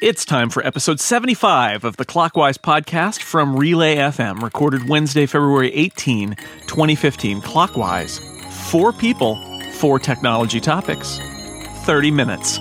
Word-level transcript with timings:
It's 0.00 0.24
time 0.24 0.50
for 0.50 0.66
episode 0.66 0.98
75 0.98 1.84
of 1.84 1.96
the 1.96 2.04
Clockwise 2.04 2.58
podcast 2.58 3.22
from 3.22 3.56
Relay 3.56 3.96
FM, 3.96 4.42
recorded 4.42 4.88
Wednesday, 4.88 5.24
February 5.24 5.72
18, 5.72 6.30
2015. 6.66 7.40
Clockwise. 7.40 8.18
Four 8.70 8.92
people, 8.92 9.36
four 9.74 9.98
technology 9.98 10.60
topics, 10.60 11.18
30 11.84 12.10
minutes. 12.10 12.58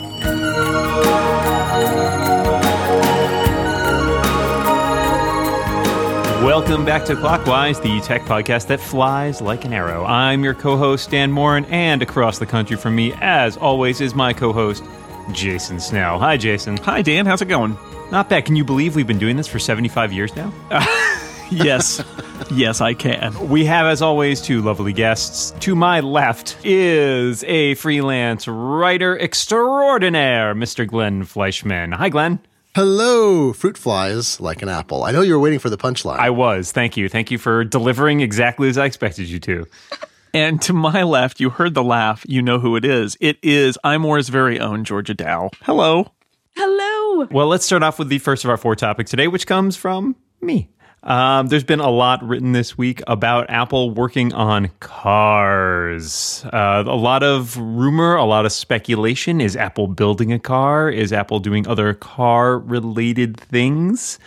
Welcome 6.43 6.83
back 6.83 7.05
to 7.05 7.15
Clockwise, 7.15 7.79
the 7.79 8.01
tech 8.01 8.23
podcast 8.23 8.67
that 8.67 8.79
flies 8.79 9.41
like 9.41 9.63
an 9.63 9.71
arrow. 9.71 10.03
I'm 10.03 10.43
your 10.43 10.53
co 10.53 10.75
host, 10.75 11.09
Dan 11.09 11.31
Moren, 11.31 11.63
and 11.65 12.01
across 12.01 12.37
the 12.37 12.45
country 12.45 12.75
from 12.75 12.95
me, 12.95 13.13
as 13.21 13.55
always, 13.55 14.01
is 14.01 14.13
my 14.13 14.33
co 14.33 14.51
host, 14.51 14.83
Jason 15.31 15.79
Snell. 15.79 16.19
Hi, 16.19 16.37
Jason. 16.37 16.77
Hi, 16.77 17.01
Dan. 17.01 17.25
How's 17.25 17.41
it 17.41 17.47
going? 17.47 17.77
Not 18.11 18.29
bad. 18.29 18.45
Can 18.45 18.55
you 18.55 18.63
believe 18.63 18.95
we've 18.95 19.07
been 19.07 19.19
doing 19.19 19.37
this 19.37 19.47
for 19.47 19.59
75 19.59 20.11
years 20.11 20.35
now? 20.35 20.53
yes. 21.49 22.03
yes, 22.51 22.81
I 22.81 22.93
can. 22.93 23.49
We 23.49 23.65
have, 23.65 23.85
as 23.85 24.01
always, 24.01 24.41
two 24.41 24.61
lovely 24.61 24.93
guests. 24.93 25.51
To 25.61 25.75
my 25.75 26.01
left 26.01 26.57
is 26.63 27.43
a 27.45 27.75
freelance 27.75 28.47
writer 28.47 29.17
extraordinaire, 29.17 30.53
Mr. 30.53 30.87
Glenn 30.87 31.23
Fleishman. 31.23 31.93
Hi, 31.93 32.09
Glenn. 32.09 32.39
Hello, 32.75 33.53
fruit 33.53 33.77
flies 33.77 34.39
like 34.39 34.63
an 34.63 34.69
apple. 34.69 35.03
I 35.03 35.11
know 35.11 35.21
you 35.21 35.33
were 35.33 35.39
waiting 35.39 35.59
for 35.59 35.69
the 35.69 35.77
punchline. 35.77 36.17
I 36.17 36.31
was. 36.31 36.71
Thank 36.71 36.97
you. 36.97 37.07
Thank 37.07 37.29
you 37.29 37.37
for 37.37 37.63
delivering 37.63 38.21
exactly 38.21 38.67
as 38.67 38.79
I 38.79 38.85
expected 38.85 39.29
you 39.29 39.39
to. 39.41 39.67
And 40.35 40.59
to 40.63 40.73
my 40.73 41.03
left, 41.03 41.39
you 41.39 41.51
heard 41.51 41.75
the 41.75 41.83
laugh. 41.83 42.25
You 42.27 42.41
know 42.41 42.57
who 42.57 42.75
it 42.75 42.83
is. 42.83 43.15
It 43.21 43.37
is 43.43 43.77
iMore's 43.85 44.29
very 44.29 44.59
own 44.59 44.83
Georgia 44.83 45.13
Dow. 45.13 45.51
Hello. 45.61 46.11
Hello. 46.55 47.27
Well, 47.29 47.47
let's 47.47 47.65
start 47.65 47.83
off 47.83 47.99
with 47.99 48.09
the 48.09 48.17
first 48.17 48.43
of 48.43 48.49
our 48.49 48.57
four 48.57 48.75
topics 48.75 49.11
today, 49.11 49.27
which 49.27 49.45
comes 49.45 49.75
from 49.77 50.15
me. 50.41 50.69
Um, 51.03 51.47
there's 51.47 51.63
been 51.63 51.81
a 51.81 51.89
lot 51.89 52.23
written 52.23 52.53
this 52.53 52.77
week 52.77 53.01
about 53.05 53.49
Apple 53.49 53.91
working 53.91 54.33
on 54.33 54.71
cars. 54.79 56.43
Uh, 56.51 56.83
a 56.87 56.95
lot 56.95 57.21
of 57.21 57.55
rumor, 57.57 58.15
a 58.15 58.23
lot 58.23 58.45
of 58.47 58.53
speculation. 58.53 59.39
Is 59.39 59.55
Apple 59.55 59.87
building 59.87 60.33
a 60.33 60.39
car? 60.39 60.89
Is 60.89 61.13
Apple 61.13 61.39
doing 61.39 61.67
other 61.67 61.93
car 61.93 62.57
related 62.57 63.37
things? 63.37 64.17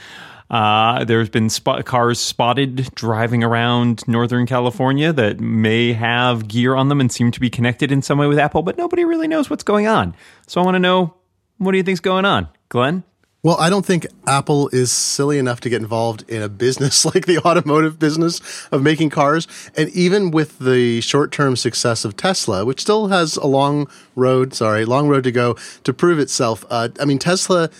Uh, 0.51 1.05
there's 1.05 1.29
been 1.29 1.49
cars 1.85 2.21
spotted 2.21 2.89
driving 2.95 3.43
around 3.43 4.07
Northern 4.07 4.47
California 4.47 5.13
that 5.13 5.41
may 5.41 5.93
have 5.93 6.47
gear 6.47 6.75
on 6.75 6.89
them 6.89 7.01
and 7.01 7.11
seem 7.11 7.31
to 7.33 7.41
be 7.41 7.51
connected 7.51 7.91
in 7.91 8.03
some 8.03 8.19
way 8.19 8.27
with 8.27 8.39
Apple, 8.39 8.63
but 8.63 8.79
nobody 8.79 9.05
really 9.05 9.29
knows 9.29 9.51
what's 9.51 9.65
going 9.65 9.87
on. 9.87 10.15
So 10.47 10.61
I 10.61 10.65
want 10.65 10.77
to 10.77 10.81
know 10.81 11.15
what 11.59 11.73
do 11.73 11.79
you 11.79 11.85
think's 11.85 12.01
going 12.01 12.25
on, 12.25 12.49
Glenn? 12.69 13.03
Well, 13.47 13.57
I 13.61 13.71
don't 13.71 13.87
think 13.87 14.09
Apple 14.27 14.69
is 14.71 14.91
silly 14.91 15.39
enough 15.39 15.61
to 15.61 15.69
get 15.69 15.81
involved 15.81 16.29
in 16.29 16.43
a 16.43 16.49
business 16.49 17.05
like 17.15 17.27
the 17.27 17.39
automotive 17.39 17.97
business 17.97 18.41
of 18.73 18.83
making 18.83 19.11
cars. 19.11 19.47
And 19.77 19.89
even 19.91 20.33
with 20.33 20.59
the 20.59 21.01
short 21.01 21.31
term 21.31 21.55
success 21.55 22.05
of 22.05 22.17
Tesla, 22.17 22.65
which 22.65 22.81
still 22.81 23.07
has 23.07 23.37
a 23.37 23.47
long 23.47 23.89
road, 24.17 24.53
sorry, 24.53 24.85
long 24.85 25.07
road 25.07 25.23
to 25.23 25.31
go 25.31 25.55
to 25.85 25.93
prove 25.93 26.19
itself. 26.19 26.65
Uh, 26.69 26.89
I 26.99 27.05
mean, 27.05 27.21
Tesla 27.21 27.71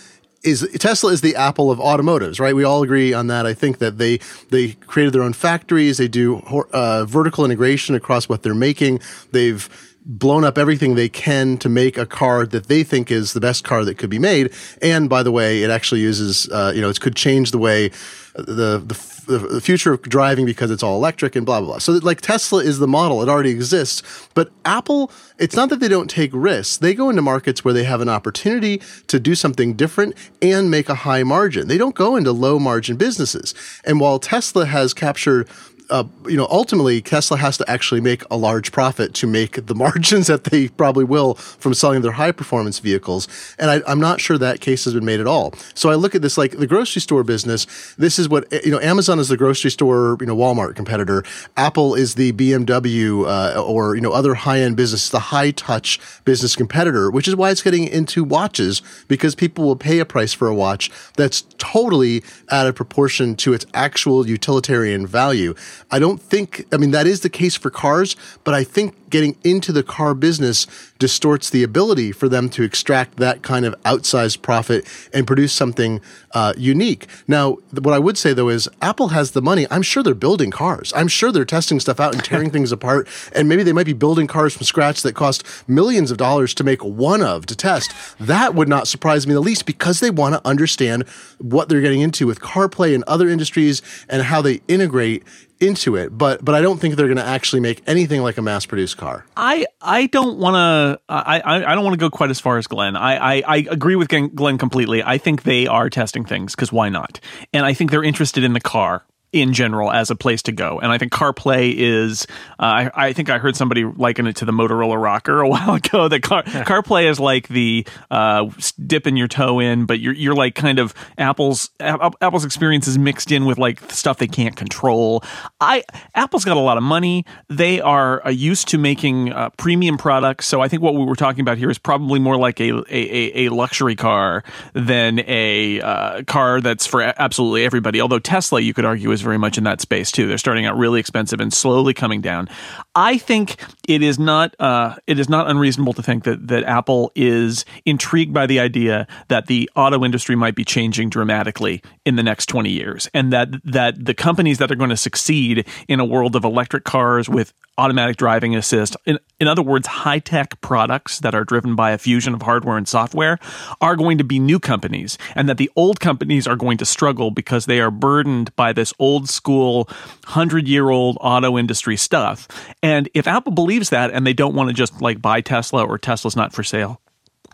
is 0.47 0.67
Tesla 0.79 1.11
is 1.11 1.21
the 1.21 1.35
Apple 1.35 1.69
of 1.69 1.79
automotives, 1.79 2.39
right? 2.39 2.55
We 2.55 2.63
all 2.63 2.81
agree 2.81 3.13
on 3.13 3.27
that. 3.27 3.45
I 3.45 3.53
think 3.53 3.79
that 3.79 3.97
they 3.97 4.19
they 4.49 4.73
created 4.73 5.13
their 5.13 5.23
own 5.23 5.33
factories. 5.33 5.97
They 5.97 6.07
do 6.07 6.37
uh, 6.71 7.05
vertical 7.05 7.45
integration 7.45 7.95
across 7.95 8.29
what 8.29 8.43
they're 8.43 8.55
making. 8.55 9.01
They've 9.31 9.69
blown 10.07 10.45
up 10.45 10.57
everything 10.57 10.95
they 10.95 11.09
can 11.09 11.57
to 11.57 11.67
make 11.67 11.97
a 11.97 12.05
car 12.05 12.45
that 12.45 12.67
they 12.67 12.81
think 12.81 13.11
is 13.11 13.33
the 13.33 13.41
best 13.41 13.65
car 13.65 13.83
that 13.83 13.97
could 13.97 14.09
be 14.09 14.19
made. 14.19 14.53
And 14.81 15.09
by 15.09 15.21
the 15.21 15.33
way, 15.33 15.63
it 15.63 15.69
actually 15.69 15.99
uses, 15.99 16.49
uh, 16.49 16.71
you 16.73 16.81
know, 16.81 16.89
it 16.89 17.01
could 17.01 17.15
change 17.15 17.51
the 17.51 17.57
way 17.57 17.89
the, 18.35 18.79
the, 19.27 19.37
the 19.37 19.61
future 19.61 19.91
of 19.91 20.01
driving 20.03 20.45
because 20.45 20.71
it's 20.71 20.81
all 20.81 20.95
electric 20.95 21.35
and 21.35 21.45
blah, 21.45 21.59
blah, 21.59 21.71
blah. 21.71 21.77
So 21.79 21.93
like 21.93 22.21
Tesla 22.21 22.59
is 22.59 22.79
the 22.79 22.87
model. 22.87 23.21
It 23.21 23.27
already 23.27 23.49
exists. 23.49 24.01
But 24.33 24.49
Apple, 24.63 25.11
it's 25.39 25.57
not 25.57 25.69
that 25.69 25.81
they 25.81 25.89
don't 25.89 26.09
take 26.09 26.31
risks. 26.33 26.77
They 26.77 26.93
go 26.93 27.09
into 27.09 27.21
markets 27.21 27.65
where 27.65 27.73
they 27.73 27.83
have 27.83 27.99
an 27.99 28.07
opportunity 28.07 28.81
to 29.07 29.19
do 29.19 29.35
something 29.35 29.73
different 29.73 30.15
and 30.41 30.71
make 30.71 30.87
a 30.87 30.95
high 30.95 31.23
margin. 31.23 31.67
They 31.67 31.77
don't 31.77 31.95
go 31.95 32.15
into 32.15 32.31
low 32.31 32.59
margin 32.59 32.95
businesses. 32.95 33.53
And 33.83 33.99
while 33.99 34.19
Tesla 34.19 34.65
has 34.65 34.93
captured 34.93 35.49
uh, 35.89 36.03
you 36.27 36.35
know, 36.35 36.47
ultimately 36.49 37.01
Tesla 37.01 37.37
has 37.37 37.57
to 37.57 37.69
actually 37.69 38.01
make 38.01 38.23
a 38.29 38.37
large 38.37 38.71
profit 38.71 39.13
to 39.15 39.27
make 39.27 39.65
the 39.65 39.75
margins 39.87 40.27
that 40.27 40.45
they 40.45 40.67
probably 40.69 41.03
will 41.03 41.35
from 41.35 41.73
selling 41.73 42.01
their 42.01 42.13
high 42.13 42.31
performance 42.31 42.79
vehicles. 42.79 43.27
And 43.57 43.69
I, 43.69 43.91
am 43.91 43.99
not 43.99 44.19
sure 44.19 44.37
that 44.37 44.61
case 44.61 44.85
has 44.85 44.93
been 44.93 45.05
made 45.05 45.19
at 45.19 45.27
all. 45.27 45.53
So 45.73 45.89
I 45.89 45.95
look 45.95 46.15
at 46.15 46.21
this 46.21 46.37
like 46.37 46.57
the 46.57 46.67
grocery 46.67 47.01
store 47.01 47.23
business. 47.23 47.65
This 47.97 48.19
is 48.19 48.27
what, 48.27 48.51
you 48.65 48.71
know, 48.71 48.79
Amazon 48.79 49.19
is 49.19 49.29
the 49.29 49.37
grocery 49.37 49.71
store, 49.71 50.17
you 50.19 50.25
know, 50.25 50.35
Walmart 50.35 50.75
competitor. 50.75 51.23
Apple 51.55 51.95
is 51.95 52.15
the 52.15 52.33
BMW, 52.33 53.25
uh, 53.27 53.61
or, 53.61 53.95
you 53.95 54.01
know, 54.01 54.11
other 54.11 54.33
high 54.33 54.59
end 54.59 54.75
business, 54.75 55.09
the 55.09 55.19
high 55.19 55.51
touch 55.51 55.99
business 56.25 56.55
competitor, 56.55 57.09
which 57.09 57.27
is 57.27 57.35
why 57.35 57.51
it's 57.51 57.61
getting 57.61 57.87
into 57.87 58.23
watches 58.23 58.81
because 59.07 59.35
people 59.35 59.63
will 59.63 59.75
pay 59.75 59.99
a 59.99 60.05
price 60.05 60.33
for 60.33 60.47
a 60.47 60.55
watch 60.55 60.91
that's 61.15 61.43
totally 61.57 62.23
out 62.49 62.67
of 62.67 62.75
proportion 62.75 63.35
to 63.35 63.53
its 63.53 63.65
actual 63.73 64.27
utilitarian 64.27 65.07
value. 65.07 65.53
I 65.91 65.99
don't 65.99 66.21
think, 66.21 66.65
I 66.73 66.77
mean, 66.77 66.91
that 66.91 67.07
is 67.07 67.21
the 67.21 67.29
case 67.29 67.55
for 67.55 67.69
cars, 67.69 68.15
but 68.43 68.53
I 68.53 68.63
think 68.63 68.95
getting 69.09 69.37
into 69.43 69.71
the 69.71 69.83
car 69.83 70.13
business 70.13 70.67
distorts 70.99 71.49
the 71.49 71.63
ability 71.63 72.11
for 72.11 72.27
them 72.27 72.49
to 72.49 72.63
extract 72.63 73.17
that 73.17 73.41
kind 73.41 73.65
of 73.65 73.75
outsized 73.83 74.41
profit 74.41 74.85
and 75.13 75.25
produce 75.25 75.53
something 75.53 76.01
uh, 76.31 76.53
unique. 76.57 77.07
Now, 77.27 77.57
what 77.81 77.93
I 77.93 77.99
would 77.99 78.17
say 78.17 78.33
though 78.33 78.49
is 78.49 78.67
Apple 78.81 79.09
has 79.09 79.31
the 79.31 79.41
money. 79.41 79.65
I'm 79.71 79.81
sure 79.81 80.03
they're 80.03 80.13
building 80.13 80.51
cars. 80.51 80.91
I'm 80.95 81.07
sure 81.07 81.31
they're 81.31 81.45
testing 81.45 81.79
stuff 81.79 81.99
out 81.99 82.13
and 82.13 82.23
tearing 82.23 82.51
things 82.57 82.71
apart. 82.71 83.07
And 83.33 83.47
maybe 83.47 83.63
they 83.63 83.73
might 83.73 83.85
be 83.85 83.93
building 83.93 84.27
cars 84.27 84.55
from 84.55 84.65
scratch 84.65 85.01
that 85.03 85.15
cost 85.15 85.43
millions 85.67 86.11
of 86.11 86.17
dollars 86.17 86.53
to 86.55 86.63
make 86.63 86.83
one 86.83 87.21
of 87.21 87.45
to 87.47 87.55
test. 87.55 87.93
That 88.19 88.55
would 88.55 88.67
not 88.67 88.87
surprise 88.87 89.27
me 89.27 89.33
the 89.33 89.39
least 89.39 89.65
because 89.65 89.99
they 89.99 90.09
want 90.09 90.35
to 90.35 90.47
understand 90.47 91.07
what 91.39 91.69
they're 91.69 91.81
getting 91.81 92.01
into 92.01 92.27
with 92.27 92.41
CarPlay 92.41 92.93
and 92.93 93.03
other 93.05 93.29
industries 93.29 93.81
and 94.09 94.23
how 94.23 94.41
they 94.41 94.61
integrate 94.67 95.23
into 95.59 95.95
it, 95.95 96.15
but 96.15 96.43
but 96.43 96.55
I 96.55 96.61
don't 96.61 96.79
think 96.79 96.95
they're 96.95 97.07
going 97.07 97.17
to 97.17 97.25
actually 97.25 97.59
make 97.59 97.81
anything 97.87 98.21
like 98.21 98.37
a 98.37 98.41
mass 98.41 98.65
produced 98.65 98.97
car. 98.97 99.25
I 99.35 99.65
I 99.81 100.07
don't 100.07 100.37
want 100.37 100.55
to 100.55 101.01
I, 101.09 101.39
I, 101.39 101.71
I 101.71 101.75
don't 101.75 101.83
want 101.83 101.93
to 101.93 101.99
go 101.99 102.09
quite 102.09 102.29
as 102.29 102.39
far 102.39 102.57
as 102.57 102.67
Glenn. 102.67 102.95
I, 102.95 103.37
I 103.37 103.43
I 103.45 103.57
agree 103.69 103.95
with 103.95 104.07
Glenn 104.07 104.57
completely. 104.57 105.03
I 105.03 105.17
think 105.17 105.43
they 105.43 105.67
are 105.67 105.89
testing 105.89 106.25
things 106.25 106.55
because 106.55 106.71
why 106.71 106.89
not? 106.89 107.19
And 107.53 107.65
I 107.65 107.73
think 107.73 107.91
they're 107.91 108.03
interested 108.03 108.43
in 108.43 108.53
the 108.53 108.61
car 108.61 109.03
in 109.41 109.53
general 109.53 109.91
as 109.91 110.09
a 110.09 110.15
place 110.15 110.41
to 110.43 110.51
go. 110.51 110.79
And 110.79 110.91
I 110.91 110.97
think 110.97 111.11
CarPlay 111.11 111.73
is, 111.75 112.27
uh, 112.59 112.63
I, 112.63 112.91
I, 112.93 113.13
think 113.13 113.29
I 113.29 113.37
heard 113.37 113.55
somebody 113.55 113.83
liken 113.83 114.27
it 114.27 114.37
to 114.37 114.45
the 114.45 114.51
Motorola 114.51 114.95
ROKR 114.95 115.41
a 115.45 115.49
while 115.49 115.75
ago. 115.75 116.07
That 116.07 116.21
car, 116.21 116.43
CarPlay 116.43 117.09
is 117.09 117.19
like 117.19 117.47
the 117.47 117.85
uh, 118.11 118.49
dipping 118.85 119.17
your 119.17 119.27
toe 119.27 119.59
in, 119.59 119.85
but 119.85 119.99
you're 119.99 120.13
you're 120.13 120.35
like 120.35 120.55
kind 120.55 120.79
of 120.79 120.93
Apple's 121.17 121.69
Apple's 121.79 122.45
experience 122.45 122.87
is 122.87 122.97
mixed 122.97 123.31
in 123.31 123.45
with 123.45 123.57
like 123.57 123.79
stuff 123.91 124.17
they 124.17 124.27
can't 124.27 124.55
control. 124.55 125.23
I 125.59 125.83
Apple's 126.15 126.45
got 126.45 126.57
a 126.57 126.61
lot 126.61 126.77
of 126.77 126.83
money. 126.83 127.25
They 127.49 127.81
are 127.81 128.25
uh, 128.25 128.29
used 128.29 128.67
to 128.69 128.77
making 128.77 129.31
uh, 129.31 129.49
premium 129.51 129.97
products. 129.97 130.47
So 130.47 130.61
I 130.61 130.67
think 130.67 130.81
what 130.81 130.95
we 130.95 131.05
were 131.05 131.15
talking 131.15 131.41
about 131.41 131.57
here 131.57 131.69
is 131.69 131.77
probably 131.77 132.19
more 132.19 132.37
like 132.37 132.59
a 132.59 132.71
a, 132.89 133.45
a 133.45 133.49
luxury 133.49 133.95
car 133.95 134.43
than 134.73 135.19
a 135.27 135.81
uh, 135.81 136.23
car 136.23 136.61
that's 136.61 136.85
for 136.85 137.01
absolutely 137.01 137.65
everybody. 137.65 138.01
Although 138.01 138.19
Tesla, 138.19 138.59
you 138.59 138.73
could 138.73 138.85
argue, 138.85 139.11
is 139.11 139.21
very 139.27 139.37
much 139.37 139.57
in 139.57 139.65
that 139.65 139.81
space 139.81 140.09
too. 140.09 140.25
They're 140.25 140.37
starting 140.37 140.65
out 140.65 140.77
really 140.77 141.01
expensive 141.01 141.41
and 141.41 141.53
slowly 141.53 141.93
coming 141.93 142.21
down. 142.21 142.47
I 142.95 143.17
think 143.17 143.61
it 143.87 144.01
is 144.01 144.17
not 144.17 144.55
uh, 144.59 144.95
it 145.05 145.19
is 145.19 145.27
not 145.27 145.49
unreasonable 145.49 145.91
to 145.93 146.01
think 146.01 146.23
that 146.23 146.47
that 146.47 146.63
Apple 146.63 147.11
is 147.13 147.65
intrigued 147.85 148.33
by 148.33 148.45
the 148.45 148.61
idea 148.61 149.05
that 149.27 149.47
the 149.47 149.69
auto 149.75 150.05
industry 150.05 150.37
might 150.37 150.55
be 150.55 150.63
changing 150.63 151.09
dramatically 151.09 151.81
in 152.05 152.15
the 152.15 152.23
next 152.23 152.45
20 152.45 152.69
years 152.69 153.09
and 153.13 153.33
that 153.33 153.49
that 153.65 154.05
the 154.05 154.13
companies 154.13 154.59
that 154.59 154.71
are 154.71 154.75
going 154.75 154.89
to 154.89 154.97
succeed 154.97 155.67
in 155.89 155.99
a 155.99 156.05
world 156.05 156.37
of 156.37 156.45
electric 156.45 156.85
cars 156.85 157.27
with 157.27 157.53
automatic 157.77 158.17
driving 158.17 158.55
assist. 158.55 158.97
In, 159.05 159.19
in 159.39 159.47
other 159.47 159.61
words, 159.61 159.87
high 159.87 160.19
tech 160.19 160.59
products 160.61 161.19
that 161.19 161.35
are 161.35 161.43
driven 161.43 161.75
by 161.75 161.91
a 161.91 161.97
fusion 161.97 162.33
of 162.33 162.41
hardware 162.41 162.77
and 162.77 162.87
software 162.87 163.37
are 163.81 163.95
going 163.95 164.17
to 164.17 164.23
be 164.23 164.39
new 164.39 164.59
companies, 164.59 165.17
and 165.35 165.47
that 165.47 165.57
the 165.57 165.69
old 165.75 165.99
companies 165.99 166.47
are 166.47 166.55
going 166.55 166.77
to 166.77 166.85
struggle 166.85 167.29
because 167.29 167.65
they 167.65 167.79
are 167.79 167.91
burdened 167.91 168.55
by 168.55 168.73
this 168.73 168.93
old 168.97 169.06
school, 169.29 169.89
hundred 170.25 170.67
year 170.67 170.89
old 170.89 171.17
auto 171.21 171.57
industry 171.57 171.97
stuff. 171.97 172.47
And 172.83 173.09
if 173.13 173.27
Apple 173.27 173.53
believes 173.53 173.89
that 173.89 174.11
and 174.11 174.25
they 174.25 174.33
don't 174.33 174.55
want 174.55 174.69
to 174.69 174.73
just 174.73 175.01
like 175.01 175.21
buy 175.21 175.41
Tesla 175.41 175.85
or 175.85 175.97
Tesla's 175.97 176.35
not 176.35 176.53
for 176.53 176.63
sale, 176.63 177.01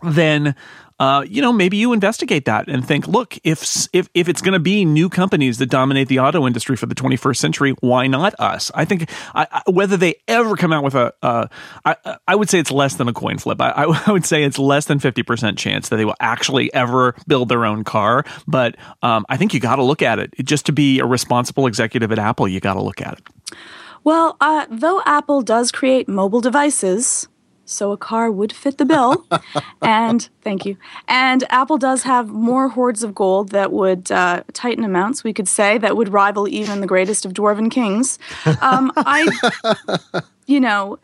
then 0.02 0.54
uh, 0.98 1.24
you 1.28 1.42
know, 1.42 1.52
maybe 1.52 1.76
you 1.76 1.92
investigate 1.92 2.44
that 2.44 2.68
and 2.68 2.86
think, 2.86 3.08
look, 3.08 3.36
if 3.42 3.88
if 3.92 4.08
if 4.14 4.28
it's 4.28 4.40
going 4.40 4.52
to 4.52 4.60
be 4.60 4.84
new 4.84 5.08
companies 5.08 5.58
that 5.58 5.66
dominate 5.66 6.08
the 6.08 6.20
auto 6.20 6.46
industry 6.46 6.76
for 6.76 6.86
the 6.86 6.94
21st 6.94 7.36
century, 7.36 7.74
why 7.80 8.06
not 8.06 8.34
us? 8.38 8.70
I 8.74 8.84
think 8.84 9.10
I, 9.34 9.46
I, 9.50 9.62
whether 9.70 9.96
they 9.96 10.14
ever 10.28 10.56
come 10.56 10.72
out 10.72 10.84
with 10.84 10.94
a, 10.94 11.12
uh, 11.22 11.48
I, 11.84 11.96
I 12.28 12.36
would 12.36 12.48
say 12.48 12.60
it's 12.60 12.70
less 12.70 12.94
than 12.94 13.08
a 13.08 13.12
coin 13.12 13.38
flip. 13.38 13.60
I, 13.60 13.70
I 13.70 14.10
would 14.12 14.24
say 14.24 14.44
it's 14.44 14.58
less 14.58 14.84
than 14.84 15.00
50% 15.00 15.56
chance 15.58 15.88
that 15.88 15.96
they 15.96 16.04
will 16.04 16.16
actually 16.20 16.72
ever 16.72 17.16
build 17.26 17.48
their 17.48 17.64
own 17.64 17.82
car. 17.82 18.24
But 18.46 18.76
um, 19.02 19.26
I 19.28 19.36
think 19.36 19.52
you 19.52 19.60
got 19.60 19.76
to 19.76 19.82
look 19.82 20.02
at 20.02 20.18
it. 20.18 20.32
Just 20.44 20.66
to 20.66 20.72
be 20.72 21.00
a 21.00 21.06
responsible 21.06 21.66
executive 21.66 22.12
at 22.12 22.18
Apple, 22.18 22.46
you 22.46 22.60
got 22.60 22.74
to 22.74 22.82
look 22.82 23.00
at 23.00 23.18
it. 23.18 23.56
Well, 24.04 24.36
uh, 24.40 24.66
though 24.70 25.02
Apple 25.06 25.40
does 25.40 25.72
create 25.72 26.08
mobile 26.08 26.42
devices, 26.42 27.26
so 27.64 27.92
a 27.92 27.96
car 27.96 28.30
would 28.30 28.52
fit 28.52 28.78
the 28.78 28.84
bill. 28.84 29.26
and 29.82 30.28
thank 30.42 30.64
you. 30.64 30.76
And 31.08 31.44
Apple 31.50 31.78
does 31.78 32.02
have 32.02 32.28
more 32.28 32.68
hoards 32.68 33.02
of 33.02 33.14
gold 33.14 33.50
that 33.50 33.72
would 33.72 34.10
uh, 34.10 34.42
titan 34.52 34.84
amounts, 34.84 35.24
we 35.24 35.32
could 35.32 35.48
say, 35.48 35.78
that 35.78 35.96
would 35.96 36.08
rival 36.08 36.48
even 36.48 36.80
the 36.80 36.86
greatest 36.86 37.24
of 37.24 37.32
dwarven 37.32 37.70
kings. 37.70 38.18
Um, 38.60 38.92
I, 38.96 40.22
you 40.46 40.60
know, 40.60 40.98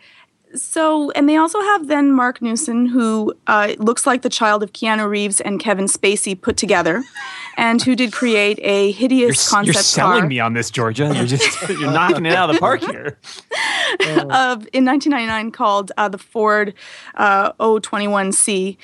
so, 0.55 1.11
and 1.13 1.29
they 1.29 1.37
also 1.37 1.61
have 1.61 1.87
then 1.87 2.13
Marc 2.13 2.43
Newson, 2.43 2.87
who 2.87 3.35
uh, 3.47 3.75
looks 3.79 4.07
like 4.07 4.23
the 4.23 4.29
child 4.29 4.63
of 4.63 4.73
Keanu 4.73 5.09
Reeves 5.09 5.41
and 5.41 5.61
Kevin 5.61 5.87
Spacey 5.87 6.41
put 6.41 6.57
together, 6.57 7.05
and 7.57 7.81
who 7.83 7.95
did 7.95 8.13
create 8.13 8.59
a 8.63 8.91
hideous 8.93 9.47
you're, 9.47 9.51
concept 9.51 9.75
You're 9.75 9.83
selling 9.83 10.21
car. 10.21 10.29
me 10.29 10.41
on 10.41 10.55
this, 10.55 10.71
Georgia. 10.71 11.13
You're 11.15 11.27
just 11.27 11.69
you're 11.69 11.93
knocking 11.93 12.27
it 12.27 12.33
out 12.33 12.51
of 12.51 12.57
the 12.57 12.61
park 12.61 12.81
here. 12.81 13.19
of 14.31 14.69
in 14.73 14.85
1999 14.85 15.51
called 15.53 15.93
uh, 15.97 16.09
the 16.09 16.19
Ford 16.19 16.75
uh, 17.15 17.53
O21C. 17.55 18.77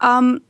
Um, 0.00 0.42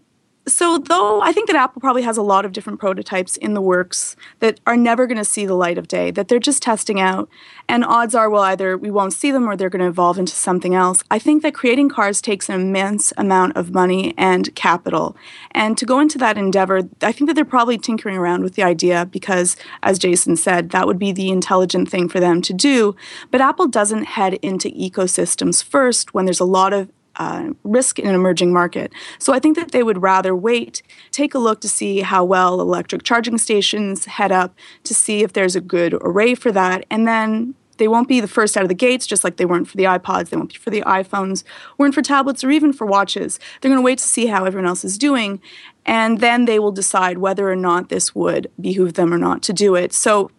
so, 0.49 0.79
though 0.79 1.21
I 1.21 1.33
think 1.33 1.47
that 1.47 1.55
Apple 1.55 1.81
probably 1.81 2.03
has 2.03 2.17
a 2.17 2.23
lot 2.23 2.45
of 2.45 2.53
different 2.53 2.81
prototypes 2.81 3.37
in 3.37 3.55
the 3.55 3.61
works 3.61 4.17
that 4.41 4.59
are 4.67 4.77
never 4.77 5.07
going 5.07 5.19
to 5.19 5.25
see 5.25 5.47
the 5.47 5.55
light 5.55 5.79
of 5.79 5.87
day, 5.87 6.11
that 6.11 6.27
they're 6.27 6.41
just 6.41 6.63
testing 6.63 7.01
out, 7.01 7.29
and 7.69 7.85
odds 7.85 8.13
are, 8.13 8.29
well, 8.29 8.43
either 8.43 8.77
we 8.77 8.91
won't 8.91 9.13
see 9.13 9.31
them 9.31 9.49
or 9.49 9.57
they're 9.57 9.71
going 9.71 9.83
to 9.83 9.87
evolve 9.87 10.19
into 10.19 10.35
something 10.35 10.75
else. 10.75 11.05
I 11.13 11.21
think 11.21 11.43
that 11.43 11.55
creating 11.55 11.91
cars 11.91 12.21
takes 12.21 12.49
an 12.49 12.61
immense 12.61 13.13
amount 13.17 13.57
of 13.57 13.73
money 13.73 14.15
and 14.19 14.53
capital. 14.57 15.17
And 15.53 15.79
to 15.79 15.87
go 15.87 16.01
into 16.01 16.19
that 16.19 16.37
endeavor, 16.37 16.89
I 17.03 17.13
think 17.13 17.29
that 17.29 17.35
they're 17.35 17.45
probably 17.45 17.79
tinkering 17.79 18.17
around 18.17 18.43
with 18.43 18.55
the 18.55 18.65
idea 18.65 19.07
because, 19.07 19.57
as 19.85 19.97
Jason 19.97 20.37
said, 20.37 20.71
that 20.71 20.89
would 20.89 20.99
be 20.99 21.13
the 21.13 21.31
intelligent 21.31 21.89
thing 21.89 22.09
for 22.09 22.19
them 22.19 22.43
to 22.43 22.53
do. 22.53 22.97
But 23.31 23.41
Apple 23.41 23.69
doesn't 23.69 24.05
head 24.05 24.35
into 24.43 24.71
ecosystems 24.71 25.63
first 25.63 26.15
when 26.15 26.25
there's 26.25 26.41
a 26.41 26.45
lot 26.45 26.73
of 26.73 26.91
uh, 27.17 27.51
risk 27.65 27.99
in 27.99 28.09
an 28.09 28.15
emerging 28.15 28.53
market. 28.53 28.93
So 29.19 29.33
I 29.33 29.39
think 29.39 29.57
that 29.57 29.73
they 29.73 29.83
would 29.83 30.03
rather 30.03 30.35
wait, 30.35 30.83
take 31.11 31.35
a 31.35 31.39
look 31.39 31.61
to 31.61 31.69
see 31.69 32.01
how 32.01 32.25
well 32.25 32.61
electric 32.61 33.03
charging 33.03 33.39
stations 33.39 34.05
head 34.05 34.33
up, 34.33 34.55
to 34.85 34.95
see 34.95 35.23
if 35.23 35.33
there's 35.33 35.57
a 35.57 35.61
good 35.61 35.95
array 36.01 36.35
for 36.35 36.53
that, 36.53 36.85
and 36.91 37.07
then 37.07 37.55
they 37.79 37.89
won't 37.89 38.09
be 38.09 38.21
the 38.21 38.29
first 38.29 38.57
out 38.57 38.63
of 38.63 38.69
the 38.69 38.75
gates, 38.75 39.07
just 39.07 39.25
like 39.25 39.37
they 39.37 39.45
weren't 39.45 39.69
for 39.69 39.77
the 39.77 39.85
iPods, 39.85 40.29
they 40.29 40.37
won't 40.37 40.53
be 40.53 40.59
for 40.59 40.71
the 40.71 40.83
iPhones, 40.83 41.43
weren't 41.79 41.95
for 41.95 42.03
tablets, 42.03 42.45
or 42.45 42.51
even 42.51 42.73
for 42.73 42.87
watches. 42.87 43.41
They're 43.61 43.71
going 43.71 43.81
to 43.81 43.85
wait 43.85 43.99
to 43.99 44.05
see 44.05 44.27
how 44.27 44.45
everyone 44.45 44.69
else 44.69 44.85
is 44.85 44.99
doing, 44.99 45.41
and 45.85 46.21
then 46.21 46.45
they 46.45 46.59
will 46.59 46.73
decide 46.73 47.19
whether 47.19 47.51
or 47.51 47.57
not 47.57 47.89
this 47.89 48.15
would 48.15 48.51
behoove 48.61 48.95
them 48.95 49.13
or 49.13 49.19
not 49.19 49.43
to 49.45 49.53
do 49.53 49.75
it. 49.75 49.93
So 49.93 50.31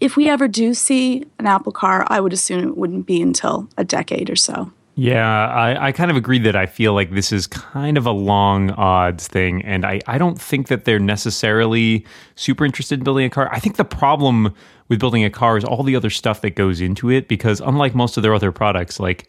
if 0.00 0.16
we 0.16 0.28
ever 0.28 0.48
do 0.48 0.74
see 0.74 1.24
an 1.38 1.46
Apple 1.46 1.72
car, 1.72 2.04
I 2.08 2.20
would 2.20 2.32
assume 2.32 2.66
it 2.66 2.76
wouldn't 2.76 3.06
be 3.06 3.22
until 3.22 3.68
a 3.78 3.84
decade 3.84 4.28
or 4.28 4.36
so. 4.36 4.72
Yeah, 4.94 5.46
I, 5.48 5.88
I 5.88 5.92
kind 5.92 6.10
of 6.10 6.18
agree 6.18 6.38
that 6.40 6.54
I 6.54 6.66
feel 6.66 6.92
like 6.92 7.12
this 7.12 7.32
is 7.32 7.46
kind 7.46 7.96
of 7.96 8.04
a 8.04 8.10
long 8.10 8.70
odds 8.72 9.26
thing. 9.26 9.62
And 9.64 9.86
I, 9.86 10.00
I 10.06 10.18
don't 10.18 10.38
think 10.38 10.68
that 10.68 10.84
they're 10.84 10.98
necessarily 10.98 12.04
super 12.34 12.66
interested 12.66 12.98
in 13.00 13.04
building 13.04 13.24
a 13.24 13.30
car. 13.30 13.48
I 13.50 13.58
think 13.58 13.76
the 13.76 13.86
problem 13.86 14.54
with 14.88 15.00
building 15.00 15.24
a 15.24 15.30
car 15.30 15.56
is 15.56 15.64
all 15.64 15.82
the 15.82 15.96
other 15.96 16.10
stuff 16.10 16.42
that 16.42 16.56
goes 16.56 16.82
into 16.82 17.10
it 17.10 17.26
because 17.26 17.60
unlike 17.62 17.94
most 17.94 18.18
of 18.18 18.22
their 18.22 18.34
other 18.34 18.52
products, 18.52 19.00
like 19.00 19.28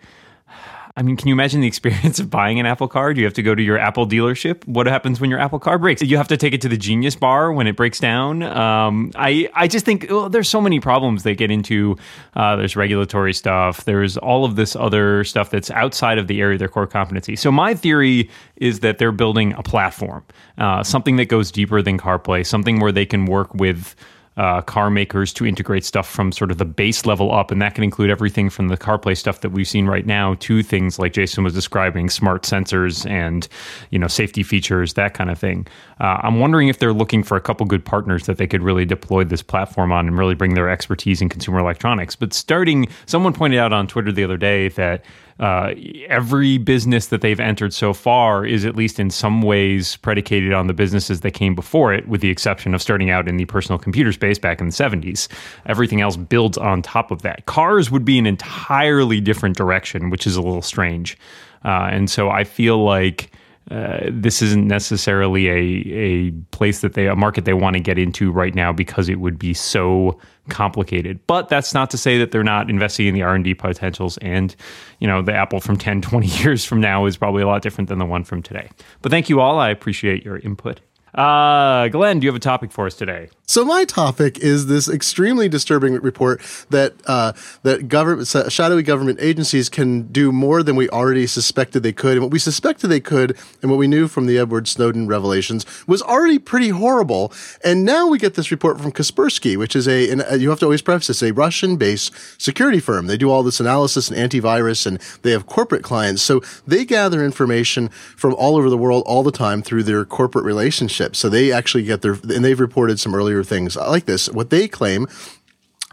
I 0.95 1.01
mean, 1.01 1.17
can 1.17 1.27
you 1.27 1.33
imagine 1.33 1.61
the 1.61 1.67
experience 1.67 2.19
of 2.19 2.29
buying 2.29 2.59
an 2.59 2.67
Apple 2.67 2.87
car? 2.87 3.13
Do 3.13 3.21
you 3.21 3.25
have 3.25 3.33
to 3.33 3.41
go 3.41 3.55
to 3.55 3.61
your 3.61 3.79
Apple 3.79 4.07
dealership? 4.07 4.65
What 4.67 4.85
happens 4.85 5.19
when 5.19 5.31
your 5.31 5.39
Apple 5.39 5.57
car 5.57 5.79
breaks? 5.79 6.03
You 6.03 6.17
have 6.17 6.27
to 6.27 6.37
take 6.37 6.53
it 6.53 6.61
to 6.61 6.69
the 6.69 6.77
Genius 6.77 7.15
Bar 7.15 7.51
when 7.51 7.65
it 7.65 7.75
breaks 7.75 7.99
down. 7.99 8.43
Um, 8.43 9.11
I 9.15 9.49
I 9.55 9.67
just 9.67 9.85
think 9.85 10.05
well, 10.09 10.29
there's 10.29 10.49
so 10.49 10.61
many 10.61 10.79
problems 10.79 11.23
they 11.23 11.35
get 11.35 11.49
into. 11.49 11.97
Uh, 12.35 12.57
there's 12.57 12.75
regulatory 12.75 13.33
stuff. 13.33 13.85
There's 13.85 14.17
all 14.17 14.45
of 14.45 14.55
this 14.55 14.75
other 14.75 15.23
stuff 15.23 15.49
that's 15.49 15.71
outside 15.71 16.19
of 16.19 16.27
the 16.27 16.41
area 16.41 16.55
of 16.55 16.59
their 16.59 16.69
core 16.69 16.85
competency. 16.85 17.35
So 17.35 17.51
my 17.51 17.73
theory 17.73 18.29
is 18.57 18.81
that 18.81 18.99
they're 18.99 19.11
building 19.11 19.53
a 19.53 19.63
platform, 19.63 20.23
uh, 20.59 20.83
something 20.83 21.15
that 21.15 21.25
goes 21.25 21.51
deeper 21.51 21.81
than 21.81 21.97
CarPlay, 21.97 22.45
something 22.45 22.79
where 22.79 22.91
they 22.91 23.05
can 23.05 23.25
work 23.25 23.51
with 23.55 23.95
uh, 24.37 24.61
car 24.61 24.89
makers 24.89 25.31
to 25.33 25.45
integrate 25.45 25.85
stuff 25.85 26.09
from 26.09 26.31
sort 26.31 26.51
of 26.51 26.57
the 26.57 26.65
base 26.65 27.05
level 27.05 27.31
up, 27.31 27.51
and 27.51 27.61
that 27.61 27.75
can 27.75 27.83
include 27.83 28.09
everything 28.09 28.49
from 28.49 28.67
the 28.67 28.77
CarPlay 28.77 29.17
stuff 29.17 29.41
that 29.41 29.51
we've 29.51 29.67
seen 29.67 29.85
right 29.85 30.05
now 30.05 30.35
to 30.39 30.63
things 30.63 30.97
like 30.97 31.13
Jason 31.13 31.43
was 31.43 31.53
describing, 31.53 32.09
smart 32.09 32.43
sensors 32.43 33.09
and 33.09 33.47
you 33.91 33.99
know 33.99 34.07
safety 34.07 34.43
features, 34.43 34.93
that 34.93 35.13
kind 35.13 35.29
of 35.29 35.37
thing. 35.37 35.67
Uh, 36.03 36.19
I'm 36.21 36.41
wondering 36.41 36.67
if 36.67 36.79
they're 36.79 36.91
looking 36.91 37.23
for 37.23 37.37
a 37.37 37.41
couple 37.41 37.65
good 37.65 37.85
partners 37.85 38.25
that 38.25 38.37
they 38.37 38.45
could 38.45 38.61
really 38.61 38.83
deploy 38.83 39.23
this 39.23 39.41
platform 39.41 39.93
on 39.93 40.05
and 40.05 40.17
really 40.17 40.35
bring 40.35 40.53
their 40.53 40.69
expertise 40.69 41.21
in 41.21 41.29
consumer 41.29 41.59
electronics. 41.59 42.13
But 42.13 42.33
starting, 42.33 42.89
someone 43.05 43.31
pointed 43.31 43.57
out 43.57 43.71
on 43.71 43.87
Twitter 43.87 44.11
the 44.11 44.25
other 44.25 44.35
day 44.35 44.67
that 44.67 45.05
uh, 45.39 45.73
every 46.09 46.57
business 46.57 47.07
that 47.07 47.21
they've 47.21 47.39
entered 47.39 47.73
so 47.73 47.93
far 47.93 48.45
is 48.45 48.65
at 48.65 48.75
least 48.75 48.99
in 48.99 49.09
some 49.09 49.41
ways 49.41 49.95
predicated 49.95 50.51
on 50.51 50.67
the 50.67 50.73
businesses 50.73 51.21
that 51.21 51.31
came 51.31 51.55
before 51.55 51.93
it, 51.93 52.05
with 52.05 52.19
the 52.19 52.29
exception 52.29 52.75
of 52.75 52.81
starting 52.81 53.09
out 53.09 53.29
in 53.29 53.37
the 53.37 53.45
personal 53.45 53.79
computer 53.79 54.11
space 54.11 54.37
back 54.37 54.59
in 54.59 54.67
the 54.67 54.73
70s. 54.73 55.29
Everything 55.67 56.01
else 56.01 56.17
builds 56.17 56.57
on 56.57 56.81
top 56.81 57.11
of 57.11 57.21
that. 57.21 57.45
Cars 57.45 57.89
would 57.89 58.03
be 58.03 58.19
an 58.19 58.25
entirely 58.25 59.21
different 59.21 59.55
direction, 59.55 60.09
which 60.09 60.27
is 60.27 60.35
a 60.35 60.41
little 60.41 60.61
strange. 60.61 61.17
Uh, 61.63 61.87
and 61.89 62.09
so 62.09 62.29
I 62.29 62.43
feel 62.43 62.83
like. 62.83 63.31
Uh, 63.71 64.09
this 64.11 64.41
isn't 64.41 64.67
necessarily 64.67 65.47
a 65.47 66.27
a 66.27 66.31
place 66.51 66.81
that 66.81 66.93
they 66.93 67.07
a 67.07 67.15
market 67.15 67.45
they 67.45 67.53
want 67.53 67.75
to 67.75 67.79
get 67.79 67.97
into 67.97 68.31
right 68.31 68.53
now 68.53 68.73
because 68.73 69.07
it 69.07 69.19
would 69.19 69.39
be 69.39 69.53
so 69.53 70.19
complicated. 70.49 71.19
But 71.27 71.47
that's 71.47 71.73
not 71.73 71.89
to 71.91 71.97
say 71.97 72.17
that 72.19 72.31
they're 72.31 72.43
not 72.43 72.69
investing 72.69 73.07
in 73.07 73.13
the 73.13 73.21
R&D 73.21 73.53
potentials 73.53 74.17
and 74.17 74.53
you 74.99 75.07
know 75.07 75.21
the 75.21 75.33
Apple 75.33 75.61
from 75.61 75.77
10 75.83 76.01
20 76.01 76.27
years 76.27 76.65
from 76.65 76.81
now 76.81 77.05
is 77.05 77.15
probably 77.15 77.41
a 77.41 77.47
lot 77.47 77.61
different 77.61 77.87
than 77.89 77.99
the 77.99 78.05
one 78.05 78.23
from 78.25 78.41
today. 78.41 78.69
But 79.01 79.11
thank 79.11 79.29
you 79.29 79.39
all. 79.39 79.59
I 79.59 79.69
appreciate 79.69 80.25
your 80.25 80.37
input. 80.39 80.81
Uh, 81.13 81.89
Glenn, 81.89 82.19
do 82.19 82.25
you 82.25 82.31
have 82.31 82.35
a 82.35 82.39
topic 82.39 82.71
for 82.71 82.87
us 82.87 82.95
today? 82.95 83.29
So 83.45 83.65
my 83.65 83.83
topic 83.83 84.39
is 84.39 84.67
this 84.67 84.87
extremely 84.87 85.49
disturbing 85.49 85.95
report 85.95 86.41
that 86.69 86.93
uh, 87.05 87.33
that 87.63 87.89
government 87.89 88.25
shadowy 88.49 88.83
government 88.83 89.19
agencies 89.21 89.67
can 89.67 90.03
do 90.03 90.31
more 90.31 90.63
than 90.63 90.77
we 90.77 90.87
already 90.89 91.27
suspected 91.27 91.83
they 91.83 91.91
could, 91.91 92.13
and 92.13 92.21
what 92.21 92.31
we 92.31 92.39
suspected 92.39 92.87
they 92.87 93.01
could, 93.01 93.37
and 93.61 93.69
what 93.69 93.77
we 93.77 93.87
knew 93.87 94.07
from 94.07 94.27
the 94.27 94.37
Edward 94.37 94.69
Snowden 94.69 95.07
revelations 95.07 95.65
was 95.85 96.01
already 96.01 96.39
pretty 96.39 96.69
horrible. 96.69 97.33
And 97.65 97.83
now 97.83 98.07
we 98.07 98.17
get 98.17 98.35
this 98.35 98.49
report 98.49 98.79
from 98.79 98.93
Kaspersky, 98.93 99.57
which 99.57 99.75
is 99.75 99.89
a 99.89 100.09
and 100.09 100.41
you 100.41 100.49
have 100.49 100.59
to 100.59 100.65
always 100.65 100.81
preface 100.81 101.07
this 101.07 101.21
a 101.21 101.33
Russian-based 101.33 102.41
security 102.41 102.79
firm. 102.79 103.07
They 103.07 103.17
do 103.17 103.29
all 103.29 103.43
this 103.43 103.59
analysis 103.59 104.09
and 104.09 104.17
antivirus, 104.17 104.87
and 104.87 104.99
they 105.21 105.31
have 105.31 105.47
corporate 105.47 105.83
clients, 105.83 106.21
so 106.21 106.39
they 106.65 106.85
gather 106.85 107.25
information 107.25 107.89
from 107.89 108.35
all 108.35 108.55
over 108.55 108.69
the 108.69 108.77
world 108.77 109.03
all 109.05 109.21
the 109.21 109.33
time 109.33 109.61
through 109.61 109.83
their 109.83 110.05
corporate 110.05 110.45
relationships. 110.45 111.19
So 111.19 111.27
they 111.27 111.51
actually 111.51 111.83
get 111.83 112.01
their 112.01 112.13
and 112.13 112.45
they've 112.45 112.57
reported 112.57 113.01
some 113.01 113.13
earlier 113.13 113.32
things 113.41 113.77
like 113.77 114.05
this. 114.05 114.29
What 114.29 114.49
they 114.49 114.67
claim 114.67 115.07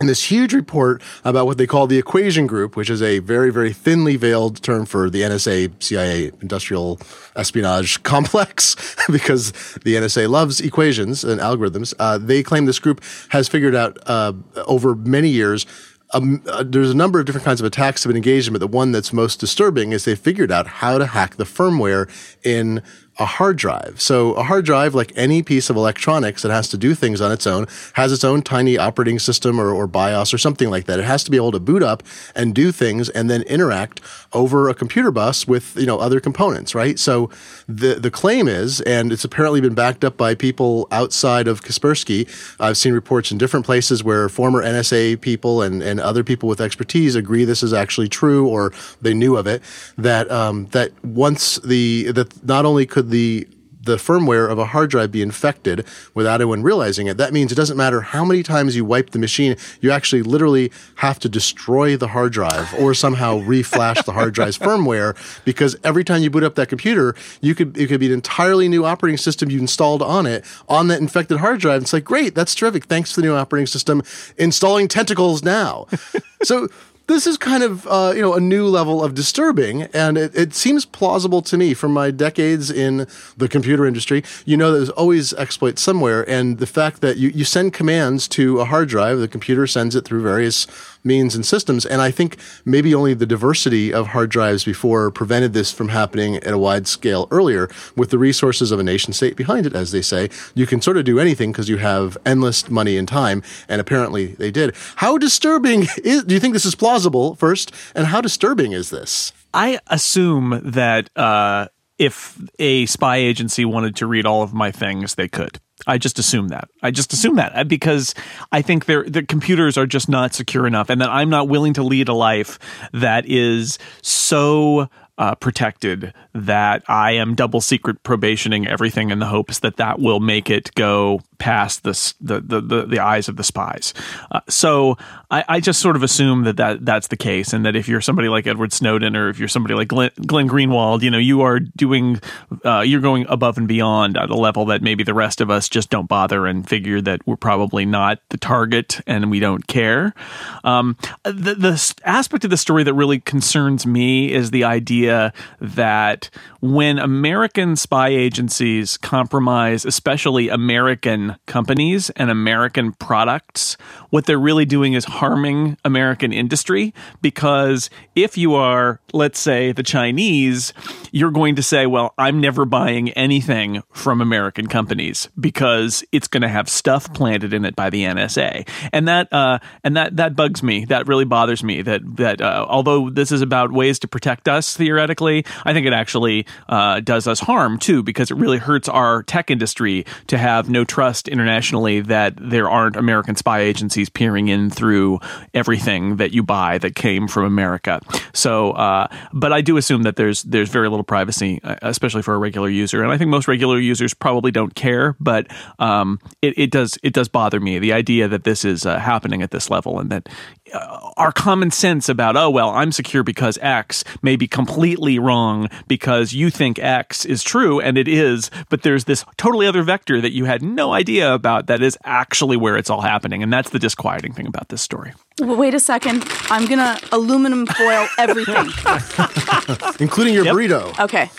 in 0.01 0.07
this 0.07 0.31
huge 0.31 0.55
report 0.55 1.03
about 1.25 1.47
what 1.47 1.59
they 1.59 1.67
call 1.67 1.87
the 1.87 1.99
equation 1.99 2.47
group, 2.47 2.75
which 2.75 2.89
is 2.89 3.03
a 3.03 3.19
very, 3.21 3.53
very 3.53 3.73
thinly 3.73 4.17
veiled 4.17 4.63
term 4.63 4.87
for 4.87 5.11
the 5.11 5.21
NSA, 5.21 5.83
CIA 5.83 6.33
industrial 6.41 6.99
espionage 7.37 8.03
complex, 8.03 8.97
because 9.11 9.53
the 9.85 9.95
NSA 9.95 10.29
loves 10.29 10.61
equations 10.61 11.23
and 11.23 11.41
algorithms. 11.41 11.95
Uh, 11.99 12.19
they 12.19 12.43
claim 12.43 12.65
this 12.65 12.79
group 12.79 13.03
has 13.29 13.47
figured 13.47 13.75
out 13.75 13.99
uh, 14.07 14.33
over 14.67 14.95
many 14.95 15.29
years 15.29 15.67
um, 16.13 16.43
uh, 16.47 16.65
there's 16.67 16.91
a 16.91 16.97
number 16.97 17.21
of 17.21 17.27
different 17.27 17.45
kinds 17.45 17.61
of 17.61 17.67
attacks 17.67 18.03
have 18.03 18.11
been 18.11 18.17
engaged 18.17 18.49
in, 18.49 18.53
but 18.53 18.59
the 18.59 18.67
one 18.67 18.93
that's 18.93 19.13
most 19.13 19.39
disturbing 19.39 19.93
is 19.93 20.05
they 20.05 20.17
figured 20.17 20.51
out 20.51 20.67
how 20.67 20.99
to 20.99 21.07
hack 21.07 21.37
the 21.37 21.45
firmware 21.45 22.09
in 22.45 22.83
a 23.21 23.27
hard 23.27 23.59
drive. 23.59 24.01
So 24.01 24.33
a 24.33 24.43
hard 24.43 24.65
drive, 24.65 24.95
like 24.95 25.13
any 25.15 25.43
piece 25.43 25.69
of 25.69 25.77
electronics 25.77 26.41
that 26.41 26.51
has 26.51 26.69
to 26.71 26.79
do 26.79 26.95
things 26.95 27.21
on 27.21 27.31
its 27.31 27.47
own, 27.47 27.67
has 27.93 28.13
its 28.13 28.25
own 28.25 28.41
tiny 28.41 28.79
operating 28.79 29.19
system 29.19 29.61
or, 29.61 29.71
or 29.71 29.87
BIOS 29.87 30.33
or 30.33 30.39
something 30.39 30.71
like 30.71 30.87
that. 30.87 30.99
It 30.99 31.05
has 31.05 31.23
to 31.25 31.31
be 31.31 31.37
able 31.37 31.53
to 31.53 31.61
boot 31.61 31.83
up 31.83 32.03
and 32.35 32.55
do 32.55 32.73
things 32.73 33.11
and 33.11 33.29
then 33.29 33.43
interact 33.43 34.01
over 34.33 34.71
a 34.71 34.75
computer 34.75 35.11
bus 35.11 35.47
with, 35.47 35.77
you 35.77 35.85
know, 35.85 35.99
other 35.99 36.19
components, 36.19 36.75
right? 36.75 36.99
So 36.99 37.29
the, 37.69 37.97
the 37.97 38.11
claim 38.11 38.49
is, 38.49 38.81
and 38.81 39.13
it's 39.13 39.25
apparently 39.25 39.61
been 39.61 39.75
backed 39.75 40.03
up 40.03 40.17
by 40.17 40.35
people 40.35 40.89
outside 40.91 41.47
of 41.47 41.61
Kaspersky. 41.61 42.27
I've 42.59 42.79
seen 42.79 42.95
reports 42.95 43.31
in 43.31 43.37
different 43.37 43.67
places 43.67 44.03
where 44.03 44.31
former 44.31 44.63
NSA 44.63 45.21
people 45.21 45.61
and, 45.61 45.83
and 45.83 46.01
other 46.01 46.25
people 46.25 46.49
with 46.49 46.61
expertise 46.61 47.17
agree 47.17 47.45
this 47.45 47.63
is 47.63 47.75
actually 47.75 48.09
true 48.09 48.49
or 48.49 48.73
they 49.03 49.13
knew 49.13 49.37
of 49.37 49.47
it, 49.47 49.63
that, 49.99 50.31
um, 50.31 50.69
that 50.69 50.93
once 51.05 51.57
the, 51.57 52.13
that 52.13 52.43
not 52.47 52.65
only 52.65 52.87
could 52.87 53.10
the 53.11 53.47
the 53.83 53.97
firmware 53.97 54.51
of 54.51 54.59
a 54.59 54.67
hard 54.67 54.91
drive 54.91 55.11
be 55.11 55.23
infected 55.23 55.87
without 56.15 56.41
anyone 56.41 56.63
realizing 56.63 57.07
it. 57.07 57.17
That 57.17 57.33
means 57.33 57.51
it 57.51 57.55
doesn't 57.55 57.77
matter 57.77 58.03
how 58.03 58.25
many 58.25 58.43
times 58.43 58.77
you 58.77 58.85
wipe 58.85 59.11
the 59.11 59.19
machine, 59.19 59.57
you 59.81 59.91
actually 59.91 60.23
literally 60.23 60.71
have 60.97 61.19
to 61.21 61.29
destroy 61.29 61.97
the 61.97 62.09
hard 62.09 62.33
drive 62.33 62.73
or 62.75 62.93
somehow 62.95 63.41
reflash 63.41 64.05
the 64.05 64.13
hard 64.13 64.35
drive's 64.35 64.59
firmware 64.59 65.17
because 65.45 65.77
every 65.83 66.05
time 66.05 66.23
you 66.23 66.31
boot 66.31 66.45
up 66.45 66.57
that 66.57 66.69
computer, 66.69 67.15
you 67.41 67.55
could 67.55 67.77
it 67.77 67.87
could 67.87 68.01
be 68.01 68.07
an 68.07 68.13
entirely 68.13 68.69
new 68.69 68.85
operating 68.85 69.19
system 69.19 69.51
you 69.51 69.59
installed 69.59 70.03
on 70.03 70.27
it 70.27 70.45
on 70.69 70.89
that 70.89 71.01
infected 71.01 71.39
hard 71.39 71.61
drive. 71.61 71.83
It's 71.83 71.93
like, 71.93 72.05
great, 72.05 72.35
that's 72.35 72.55
terrific. 72.55 72.85
Thanks 72.85 73.13
for 73.13 73.21
the 73.23 73.27
new 73.27 73.35
operating 73.35 73.67
system. 73.67 74.03
Installing 74.37 74.89
tentacles 74.89 75.43
now. 75.43 75.87
so 76.43 76.69
this 77.11 77.27
is 77.27 77.37
kind 77.37 77.63
of 77.63 77.87
uh, 77.87 78.13
you 78.15 78.23
know 78.23 78.35
a 78.35 78.41
new 78.41 78.67
level 78.67 79.03
of 79.03 79.15
disturbing, 79.15 79.83
and 79.93 80.17
it, 80.17 80.35
it, 80.35 80.55
seems 80.55 80.85
plausible 80.85 81.43
to 81.43 81.57
me 81.57 81.75
from 81.75 81.93
my 81.93 82.11
decades 82.11 82.71
in 82.71 83.07
the 83.37 83.49
computer 83.49 83.85
industry. 83.85 84.23
You 84.45 84.57
know, 84.57 84.73
there's 84.73 84.91
always 84.91 85.33
exploits 85.35 85.83
somewhere, 85.83 86.29
and 86.29 86.59
the 86.59 86.67
fact 86.67 87.01
that 87.01 87.17
you, 87.17 87.31
you 87.31 87.45
send 87.45 87.73
commands 87.73 88.29
to 88.29 88.61
a 88.61 88.65
hard 88.65 88.89
drive, 88.89 89.19
the 89.19 89.29
computer 89.29 89.67
sends 89.67 89.97
it 89.97 90.05
through 90.05 90.23
various 90.23 90.67
means 91.05 91.35
and 91.35 91.45
systems. 91.45 91.87
And 91.87 92.01
I 92.01 92.11
think 92.11 92.37
maybe 92.65 92.95
only 92.95 93.15
the 93.15 93.27
diversity 93.27 93.93
of 93.93 94.09
hard 94.09 94.31
drives 94.31 94.65
before 94.65 95.11
prevented 95.11 95.53
this 95.53 95.73
from 95.73 95.89
happening 95.89 96.37
at 96.37 96.53
a 96.53 96.59
wide 96.59 96.87
scale 96.87 97.29
earlier. 97.31 97.69
With 97.97 98.11
the 98.11 98.19
resources 98.19 98.71
of 98.71 98.79
a 98.79 98.83
nation 98.83 99.13
state 99.13 99.37
behind 99.37 99.67
it, 99.67 99.75
as 99.75 99.93
they 99.93 100.03
say, 100.03 100.31
you 100.55 100.67
can 100.67 100.81
sort 100.81 100.97
of 100.97 101.05
do 101.05 101.19
anything 101.19 101.53
because 101.53 101.69
you 101.69 101.79
have 101.79 102.17
endless 102.25 102.71
money 102.71 102.97
and 102.97 103.09
time. 103.09 103.43
And 103.69 103.81
apparently 103.81 104.35
they 104.35 104.51
did. 104.51 104.75
How 104.97 105.19
disturbing 105.19 105.87
is, 106.05 106.25
do 106.25 106.35
you 106.35 106.41
think 106.41 106.55
this 106.55 106.67
is 106.67 106.75
plausible 106.75 107.35
first? 107.35 107.73
And 107.95 108.07
how 108.07 108.21
disturbing 108.21 108.73
is 108.73 108.91
this? 108.91 109.33
I 109.53 109.81
assume 109.89 110.61
that, 110.65 111.11
uh, 111.17 111.69
if 111.99 112.41
a 112.59 112.87
spy 112.87 113.19
agency 113.19 113.67
wanted 113.67 113.95
to 113.97 114.07
read 114.07 114.25
all 114.25 114.43
of 114.43 114.55
my 114.55 114.71
things, 114.71 115.17
they 115.17 115.29
could. 115.29 115.61
I 115.87 115.99
just 115.99 116.19
assume 116.19 116.49
that. 116.49 116.69
I 116.83 116.91
just 116.91 117.13
assume 117.13 117.37
that 117.37 117.53
uh, 117.55 117.65
because 117.65 118.15
I 118.53 118.63
think 118.63 118.87
the 118.87 119.25
computers 119.29 119.77
are 119.77 119.87
just 119.87 120.09
not 120.09 120.35
secure 120.35 120.67
enough, 120.67 120.91
and 120.91 121.01
that 121.01 121.11
I'm 121.11 121.31
not 121.31 121.49
willing 121.49 121.75
to 121.75 121.83
lead 121.83 122.09
a 122.09 122.15
life 122.15 122.59
that 122.93 123.27
is 123.27 123.79
so 124.03 124.89
uh, 125.19 125.35
protected 125.35 126.15
that 126.35 126.83
I 126.89 127.13
am 127.13 127.35
double 127.35 127.61
secret 127.61 128.03
probationing 128.03 128.67
everything 128.67 129.11
in 129.11 129.19
the 129.19 129.27
hopes 129.27 129.59
that 129.59 129.77
that 129.77 129.99
will 129.99 130.21
make 130.21 130.49
it 130.49 130.75
go 130.75 131.21
past 131.41 131.83
the 131.83 132.15
the 132.21 132.61
the, 132.61 132.87
the 132.87 133.01
eyes 133.01 133.29
of 133.29 133.37
the 133.37 133.43
spies. 133.43 133.93
Uh, 134.31 134.41
so 134.49 134.97
I, 135.31 135.45
I, 135.49 135.61
just 135.61 135.81
sort 135.81 135.97
of 135.97 136.03
assume 136.03 136.45
that, 136.45 136.57
that 136.59 136.85
that's 136.85 137.09
the 137.09 137.17
case, 137.17 137.53
and 137.53 137.67
that 137.67 137.75
if 137.75 137.89
you're 137.89 138.01
somebody 138.01 138.29
like 138.29 138.47
Edward 138.47 138.73
Snowden 138.73 139.17
or 139.17 139.29
if 139.29 139.39
you're 139.39 139.49
somebody 139.49 139.75
like 139.75 139.89
Glenn, 139.89 140.11
Glenn 140.27 140.49
Greenwald, 140.49 141.03
you 141.03 141.11
know, 141.11 141.19
you 141.19 141.41
are 141.41 141.59
doing 141.59 142.21
uh, 142.65 142.81
you're 142.81 143.01
going 143.01 143.27
above 143.29 143.59
and 143.59 143.67
beyond 143.67 144.17
at 144.17 144.31
a 144.31 144.37
level 144.37 144.67
that 144.67 144.83
maybe 144.83 145.03
the 145.03 145.15
rest 145.15 145.41
of 145.41 145.51
us 145.51 145.69
just 145.69 145.91
don't 145.91 146.09
bother 146.09 146.47
and 146.47 146.69
figure 146.69 147.01
that 147.01 147.27
we're 147.27 147.37
probably 147.37 147.85
not 147.85 148.21
the 148.29 148.39
target 148.39 149.01
and 149.07 149.31
we 149.31 149.41
don't 149.41 149.67
care. 149.67 150.15
Um, 150.63 150.97
the, 151.25 151.55
the 151.55 151.95
aspect 152.05 152.45
of 152.45 152.51
the 152.51 152.57
story 152.57 152.85
that 152.85 152.95
really 152.95 153.19
concerns 153.19 153.87
me 153.87 154.33
is 154.33 154.51
the 154.51 154.65
idea 154.65 155.01
idea 155.01 155.33
that 155.61 156.31
when 156.61 156.99
American 156.99 157.77
spy 157.77 158.09
agencies 158.09 158.97
compromise, 158.97 159.85
especially 159.85 160.49
American 160.49 161.30
companies 161.47 162.11
and 162.11 162.31
American 162.31 162.93
products, 162.93 163.77
what 164.11 164.27
they're 164.27 164.39
really 164.39 164.65
doing 164.65 164.95
is 164.95 165.05
harming 165.05 165.77
American 165.85 166.33
industry. 166.33 166.95
Because 167.21 167.91
if 168.15 168.37
you 168.39 168.55
are, 168.55 169.01
let's 169.13 169.39
say, 169.39 169.73
the 169.73 169.83
Chinese, 169.83 170.73
you're 171.13 171.31
going 171.31 171.57
to 171.57 171.63
say, 171.63 171.87
well, 171.87 172.15
I'm 172.19 172.41
never 172.41 172.65
buying 172.65 173.11
anything 173.11 173.83
from 173.93 174.21
American 174.21 174.67
companies 174.67 175.29
because 175.39 176.05
it's 176.13 176.29
going 176.29 176.43
to 176.43 176.49
have 176.49 176.69
stuff 176.69 177.13
planted 177.15 177.53
in 177.53 177.65
it 177.65 177.77
by 177.77 177.91
the 177.91 178.05
NSA. 178.05 178.69
And 178.93 179.09
that, 179.09 179.33
uh, 179.33 179.59
and 179.85 179.97
that, 179.97 180.17
that 180.17 180.37
bugs 180.37 180.63
me. 180.63 180.85
That 180.85 181.07
really 181.09 181.25
bothers 181.25 181.63
me 181.63 181.83
that, 181.83 182.01
that, 182.17 182.41
uh, 182.41 182.67
although 182.69 183.11
this 183.11 183.33
is 183.33 183.43
about 183.43 183.73
ways 183.73 183.99
to 184.01 184.09
protect 184.09 184.49
us 184.49 184.77
theoretically, 184.77 185.45
I 185.65 185.73
think 185.73 185.87
it 185.87 185.93
actually, 185.93 186.47
uh, 186.69 187.01
does 187.01 187.27
us 187.27 187.41
harm 187.41 187.79
too, 187.79 188.03
because 188.03 188.31
it 188.31 188.37
really 188.37 188.59
hurts 188.59 188.89
our 188.89 189.23
tech 189.23 189.51
industry 189.51 190.05
to 190.29 190.39
have 190.39 190.69
no 190.69 190.85
trust 190.85 191.20
internationally 191.29 192.01
that 192.01 192.35
there 192.37 192.69
aren't 192.69 192.97
American 192.97 193.37
spy 193.37 193.61
agencies 193.61 194.09
peering 194.09 194.49
in 194.49 194.71
through 194.71 195.21
everything 195.55 196.17
that 196.17 196.33
you 196.33 196.43
buy 196.43 196.79
that 196.79 196.95
came 196.95 197.29
from 197.29 197.45
America. 197.45 198.01
So, 198.33 198.73
uh, 198.73 199.09
but 199.33 199.53
I 199.53 199.61
do 199.61 199.77
assume 199.77 200.03
that 200.03 200.17
there's 200.17 200.43
there's 200.45 200.69
very 200.69 200.89
little 200.89 201.05
privacy, 201.05 201.61
uh, 201.63 201.77
especially 201.83 202.23
for 202.23 202.35
a 202.35 202.39
regular 202.39 202.69
user, 202.69 203.03
and 203.03 203.13
I 203.13 203.19
think 203.19 203.31
most 203.31 203.49
regular 203.49 203.79
users 203.79 204.15
probably 204.15 204.51
don't 204.51 204.75
care. 204.75 205.17
But 205.21 205.47
um, 205.79 206.19
it, 206.43 206.55
it, 206.57 206.71
does 206.71 206.99
it 207.03 207.13
does 207.13 207.29
bother 207.29 207.61
me 207.61 207.79
the 207.79 207.93
idea 207.93 208.29
that 208.29 208.45
this 208.45 208.65
is 208.65 208.87
uh, 208.87 208.99
happening 208.99 209.43
at 209.43 209.51
this 209.51 209.71
level, 209.71 209.99
and 209.99 210.11
that 210.11 210.29
uh, 210.73 211.11
our 211.17 211.33
common 211.33 211.71
sense 211.71 212.09
about 212.09 212.37
oh 212.37 212.51
well 212.51 212.71
I'm 212.71 212.93
secure 212.93 213.23
because 213.23 213.59
X 213.59 214.05
may 214.23 214.37
be 214.37 214.47
completely 214.47 215.19
wrong 215.19 215.69
because 215.89 216.33
you 216.33 216.51
think 216.51 216.79
X 216.79 217.25
is 217.25 217.43
true 217.43 217.81
and 217.81 217.99
it 217.99 218.09
is, 218.09 218.51
but 218.69 218.83
there's 218.83 219.05
this 219.05 219.25
totally 219.37 219.67
other 219.67 219.83
vector 219.83 220.21
that 220.21 220.33
you 220.33 220.45
had 220.45 220.63
no 220.63 220.93
idea 220.93 221.33
about 221.33 221.67
that 221.67 221.83
is 221.83 221.99
actually 222.05 222.57
where 222.57 222.77
it's 222.77 222.91
all 222.91 223.01
happening, 223.01 223.43
and 223.43 223.53
that's 223.53 223.71
the 223.71 223.79
disquieting 223.79 224.33
thing 224.33 224.47
about 224.47 224.69
this 224.69 224.83
story. 224.83 225.13
Wait 225.41 225.75
a 225.75 225.81
second. 225.81 226.25
I'm 226.51 226.67
gonna 226.67 226.99
aluminum 227.13 227.67
foil 227.67 228.07
everything, 228.19 228.57
including 230.01 230.35
your 230.35 230.45
yep. 230.45 230.55
burrito. 230.55 230.99
Okay, 230.99 231.31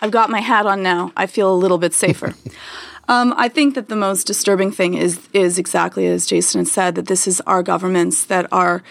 I've 0.00 0.10
got 0.10 0.30
my 0.30 0.40
hat 0.40 0.66
on 0.66 0.82
now. 0.82 1.12
I 1.16 1.26
feel 1.26 1.52
a 1.52 1.56
little 1.56 1.78
bit 1.78 1.94
safer. 1.94 2.34
Um, 3.08 3.34
I 3.36 3.48
think 3.48 3.74
that 3.74 3.88
the 3.88 3.96
most 3.96 4.26
disturbing 4.26 4.72
thing 4.72 4.94
is 4.94 5.28
is 5.32 5.58
exactly 5.58 6.06
as 6.06 6.26
Jason 6.26 6.60
had 6.60 6.68
said 6.68 6.94
that 6.94 7.06
this 7.06 7.26
is 7.26 7.40
our 7.42 7.62
governments 7.62 8.24
that 8.26 8.46
are 8.52 8.82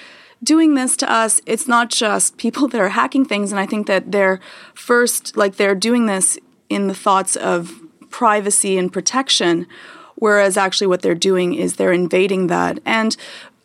doing 0.44 0.76
this 0.76 0.98
to 0.98 1.12
us. 1.12 1.42
It's 1.46 1.68
not 1.68 1.90
just 1.90 2.38
people 2.38 2.68
that 2.70 2.82
are 2.82 2.90
hacking 2.90 3.26
things, 3.26 3.52
and 3.52 3.60
I 3.60 3.66
think 3.66 3.88
that 3.88 4.12
they're 4.12 4.40
first 4.74 5.36
like 5.38 5.56
they're 5.56 5.76
doing 5.76 6.06
this 6.06 6.38
in 6.70 6.88
the 6.88 6.96
thoughts 6.96 7.36
of 7.36 7.80
privacy 8.10 8.78
and 8.78 8.94
protection, 8.94 9.68
whereas 10.16 10.58
actually 10.58 10.88
what 10.88 11.02
they're 11.02 11.16
doing 11.16 11.54
is 11.54 11.76
they're 11.76 11.92
invading 11.92 12.48
that. 12.48 12.80
And 12.86 13.16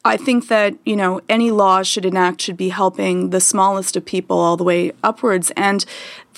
I 0.04 0.16
think 0.16 0.48
that 0.48 0.74
you 0.86 0.96
know 0.96 1.20
any 1.28 1.50
law 1.50 1.82
should 1.82 2.06
enact 2.06 2.40
should 2.40 2.56
be 2.56 2.70
helping 2.70 3.30
the 3.30 3.40
smallest 3.40 3.96
of 3.96 4.04
people 4.04 4.38
all 4.38 4.56
the 4.56 4.64
way 4.64 4.92
upwards, 5.02 5.52
and 5.56 5.84